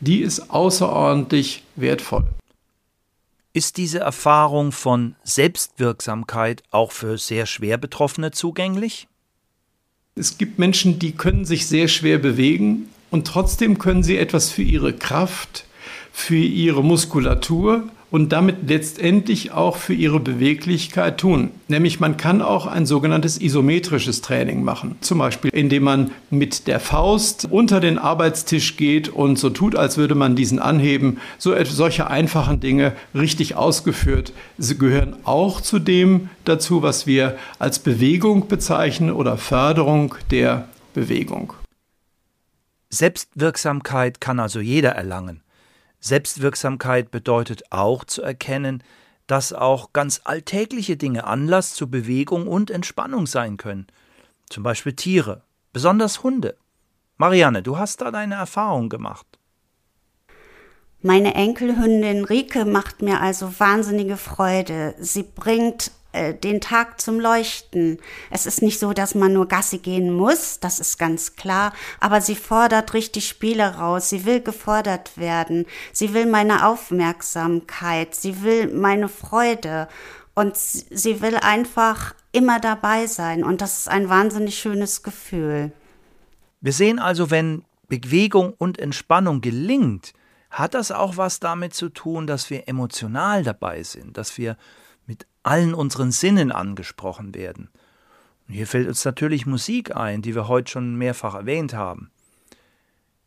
die 0.00 0.20
ist 0.20 0.50
außerordentlich 0.50 1.62
wertvoll. 1.76 2.24
Ist 3.52 3.76
diese 3.76 4.00
Erfahrung 4.00 4.72
von 4.72 5.14
Selbstwirksamkeit 5.22 6.62
auch 6.70 6.90
für 6.90 7.18
sehr 7.18 7.46
schwer 7.46 7.78
Betroffene 7.78 8.32
zugänglich? 8.32 9.06
Es 10.16 10.38
gibt 10.38 10.58
Menschen, 10.58 10.98
die 10.98 11.12
können 11.12 11.44
sich 11.44 11.66
sehr 11.66 11.88
schwer 11.88 12.18
bewegen 12.18 12.88
und 13.10 13.26
trotzdem 13.26 13.78
können 13.78 14.02
sie 14.02 14.18
etwas 14.18 14.50
für 14.50 14.62
ihre 14.62 14.92
Kraft, 14.92 15.66
für 16.12 16.36
ihre 16.36 16.82
Muskulatur, 16.82 17.88
und 18.14 18.28
damit 18.28 18.68
letztendlich 18.68 19.50
auch 19.50 19.76
für 19.76 19.92
ihre 19.92 20.20
Beweglichkeit 20.20 21.18
tun. 21.18 21.50
Nämlich 21.66 21.98
man 21.98 22.16
kann 22.16 22.42
auch 22.42 22.68
ein 22.68 22.86
sogenanntes 22.86 23.40
isometrisches 23.40 24.22
Training 24.22 24.62
machen. 24.62 24.94
Zum 25.00 25.18
Beispiel, 25.18 25.50
indem 25.52 25.82
man 25.82 26.12
mit 26.30 26.68
der 26.68 26.78
Faust 26.78 27.48
unter 27.50 27.80
den 27.80 27.98
Arbeitstisch 27.98 28.76
geht 28.76 29.08
und 29.08 29.36
so 29.36 29.50
tut, 29.50 29.74
als 29.74 29.96
würde 29.96 30.14
man 30.14 30.36
diesen 30.36 30.60
anheben. 30.60 31.18
So, 31.38 31.56
solche 31.64 32.06
einfachen 32.06 32.60
Dinge 32.60 32.92
richtig 33.16 33.56
ausgeführt. 33.56 34.32
Sie 34.58 34.78
gehören 34.78 35.16
auch 35.24 35.60
zu 35.60 35.80
dem 35.80 36.28
dazu, 36.44 36.82
was 36.82 37.08
wir 37.08 37.36
als 37.58 37.80
Bewegung 37.80 38.46
bezeichnen 38.46 39.10
oder 39.10 39.36
Förderung 39.38 40.14
der 40.30 40.68
Bewegung. 40.94 41.54
Selbstwirksamkeit 42.90 44.20
kann 44.20 44.38
also 44.38 44.60
jeder 44.60 44.90
erlangen. 44.90 45.43
Selbstwirksamkeit 46.04 47.10
bedeutet 47.10 47.62
auch 47.72 48.04
zu 48.04 48.20
erkennen, 48.20 48.84
dass 49.26 49.54
auch 49.54 49.94
ganz 49.94 50.20
alltägliche 50.24 50.98
Dinge 50.98 51.24
Anlass 51.24 51.72
zu 51.72 51.90
Bewegung 51.90 52.46
und 52.46 52.70
Entspannung 52.70 53.26
sein 53.26 53.56
können. 53.56 53.86
Zum 54.50 54.62
Beispiel 54.62 54.92
Tiere, 54.92 55.40
besonders 55.72 56.22
Hunde. 56.22 56.58
Marianne, 57.16 57.62
du 57.62 57.78
hast 57.78 58.02
da 58.02 58.10
deine 58.10 58.34
Erfahrung 58.34 58.90
gemacht. 58.90 59.26
Meine 61.00 61.34
Enkelhündin 61.34 62.24
Rike 62.24 62.66
macht 62.66 63.00
mir 63.00 63.22
also 63.22 63.58
wahnsinnige 63.58 64.18
Freude. 64.18 64.94
Sie 64.98 65.22
bringt 65.22 65.90
äh, 66.14 66.32
den 66.32 66.60
Tag 66.60 67.00
zum 67.00 67.18
Leuchten. 67.18 67.98
Es 68.30 68.46
ist 68.46 68.62
nicht 68.62 68.78
so, 68.78 68.92
dass 68.92 69.14
man 69.14 69.32
nur 69.32 69.48
Gassi 69.48 69.78
gehen 69.78 70.12
muss, 70.12 70.60
das 70.60 70.78
ist 70.78 70.98
ganz 70.98 71.34
klar, 71.34 71.72
aber 71.98 72.20
sie 72.20 72.36
fordert 72.36 72.94
richtig 72.94 73.28
Spiele 73.28 73.76
raus. 73.76 74.08
Sie 74.08 74.24
will 74.24 74.40
gefordert 74.40 75.18
werden. 75.18 75.66
Sie 75.92 76.14
will 76.14 76.26
meine 76.26 76.66
Aufmerksamkeit. 76.66 78.14
Sie 78.14 78.42
will 78.42 78.72
meine 78.72 79.08
Freude. 79.08 79.88
Und 80.34 80.56
sie 80.56 81.20
will 81.20 81.36
einfach 81.36 82.14
immer 82.32 82.60
dabei 82.60 83.06
sein. 83.06 83.44
Und 83.44 83.60
das 83.60 83.78
ist 83.78 83.88
ein 83.88 84.08
wahnsinnig 84.08 84.58
schönes 84.58 85.02
Gefühl. 85.02 85.72
Wir 86.60 86.72
sehen 86.72 86.98
also, 86.98 87.30
wenn 87.30 87.64
Bewegung 87.88 88.54
und 88.56 88.78
Entspannung 88.78 89.40
gelingt, 89.40 90.12
hat 90.54 90.74
das 90.74 90.92
auch 90.92 91.16
was 91.16 91.40
damit 91.40 91.74
zu 91.74 91.88
tun, 91.88 92.28
dass 92.28 92.48
wir 92.48 92.68
emotional 92.68 93.42
dabei 93.42 93.82
sind, 93.82 94.16
dass 94.16 94.38
wir 94.38 94.56
mit 95.04 95.26
allen 95.42 95.74
unseren 95.74 96.12
Sinnen 96.12 96.52
angesprochen 96.52 97.34
werden. 97.34 97.70
Und 98.46 98.54
hier 98.54 98.68
fällt 98.68 98.86
uns 98.86 99.04
natürlich 99.04 99.46
Musik 99.46 99.96
ein, 99.96 100.22
die 100.22 100.34
wir 100.36 100.46
heute 100.46 100.70
schon 100.70 100.94
mehrfach 100.94 101.34
erwähnt 101.34 101.74
haben. 101.74 102.12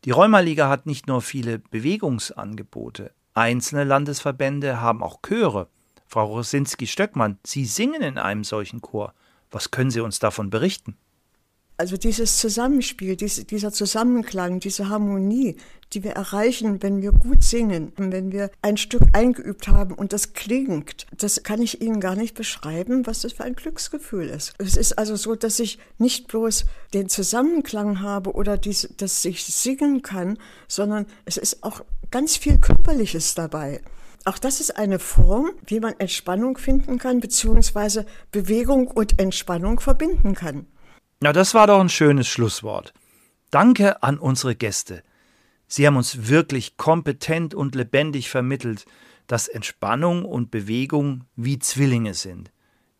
Die 0.04 0.10
Rheumaliga 0.10 0.70
hat 0.70 0.86
nicht 0.86 1.06
nur 1.06 1.20
viele 1.20 1.58
Bewegungsangebote. 1.58 3.12
Einzelne 3.34 3.84
Landesverbände 3.84 4.80
haben 4.80 5.02
auch 5.02 5.20
Chöre. 5.20 5.68
Frau 6.06 6.24
Rosinski-Stöckmann, 6.24 7.38
Sie 7.44 7.66
singen 7.66 8.00
in 8.00 8.16
einem 8.16 8.42
solchen 8.42 8.80
Chor. 8.80 9.12
Was 9.50 9.70
können 9.70 9.90
Sie 9.90 10.00
uns 10.00 10.18
davon 10.18 10.48
berichten? 10.48 10.96
Also 11.80 11.96
dieses 11.96 12.38
Zusammenspiel, 12.38 13.14
diese, 13.14 13.44
dieser 13.44 13.72
Zusammenklang, 13.72 14.58
diese 14.58 14.88
Harmonie, 14.88 15.56
die 15.92 16.02
wir 16.02 16.10
erreichen, 16.10 16.82
wenn 16.82 17.02
wir 17.02 17.12
gut 17.12 17.44
singen, 17.44 17.92
wenn 17.96 18.32
wir 18.32 18.50
ein 18.62 18.76
Stück 18.76 19.02
eingeübt 19.12 19.68
haben 19.68 19.94
und 19.94 20.12
das 20.12 20.32
klingt, 20.32 21.06
das 21.16 21.44
kann 21.44 21.62
ich 21.62 21.80
Ihnen 21.80 22.00
gar 22.00 22.16
nicht 22.16 22.34
beschreiben, 22.34 23.06
was 23.06 23.20
das 23.20 23.32
für 23.32 23.44
ein 23.44 23.54
Glücksgefühl 23.54 24.28
ist. 24.28 24.54
Es 24.58 24.76
ist 24.76 24.98
also 24.98 25.14
so, 25.14 25.36
dass 25.36 25.60
ich 25.60 25.78
nicht 25.98 26.26
bloß 26.26 26.64
den 26.94 27.08
Zusammenklang 27.08 28.00
habe 28.02 28.32
oder 28.32 28.58
dies, 28.58 28.92
dass 28.96 29.24
ich 29.24 29.44
singen 29.44 30.02
kann, 30.02 30.36
sondern 30.66 31.06
es 31.26 31.36
ist 31.36 31.62
auch 31.62 31.84
ganz 32.10 32.36
viel 32.36 32.58
Körperliches 32.58 33.36
dabei. 33.36 33.80
Auch 34.24 34.38
das 34.38 34.60
ist 34.60 34.76
eine 34.76 34.98
Form, 34.98 35.52
wie 35.64 35.78
man 35.78 35.94
Entspannung 35.98 36.58
finden 36.58 36.98
kann, 36.98 37.20
beziehungsweise 37.20 38.04
Bewegung 38.32 38.88
und 38.88 39.20
Entspannung 39.20 39.78
verbinden 39.78 40.34
kann. 40.34 40.66
Na, 41.20 41.32
das 41.32 41.52
war 41.52 41.66
doch 41.66 41.80
ein 41.80 41.88
schönes 41.88 42.28
Schlusswort. 42.28 42.94
Danke 43.50 44.02
an 44.02 44.18
unsere 44.18 44.54
Gäste. 44.54 45.02
Sie 45.66 45.86
haben 45.86 45.96
uns 45.96 46.28
wirklich 46.28 46.76
kompetent 46.76 47.54
und 47.54 47.74
lebendig 47.74 48.30
vermittelt, 48.30 48.86
dass 49.26 49.48
Entspannung 49.48 50.24
und 50.24 50.50
Bewegung 50.50 51.24
wie 51.34 51.58
Zwillinge 51.58 52.14
sind, 52.14 52.52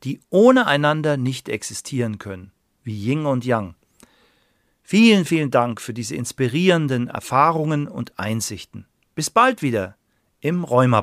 die 0.04 0.20
ohne 0.30 0.66
einander 0.66 1.16
nicht 1.16 1.48
existieren 1.48 2.18
können, 2.18 2.52
wie 2.82 2.96
Yin 2.96 3.24
und 3.24 3.44
Yang. 3.44 3.76
Vielen, 4.82 5.24
vielen 5.24 5.50
Dank 5.50 5.80
für 5.80 5.94
diese 5.94 6.16
inspirierenden 6.16 7.08
Erfahrungen 7.08 7.86
und 7.86 8.18
Einsichten. 8.18 8.86
Bis 9.14 9.30
bald 9.30 9.62
wieder 9.62 9.96
im 10.40 10.64
Rheuma 10.64 11.02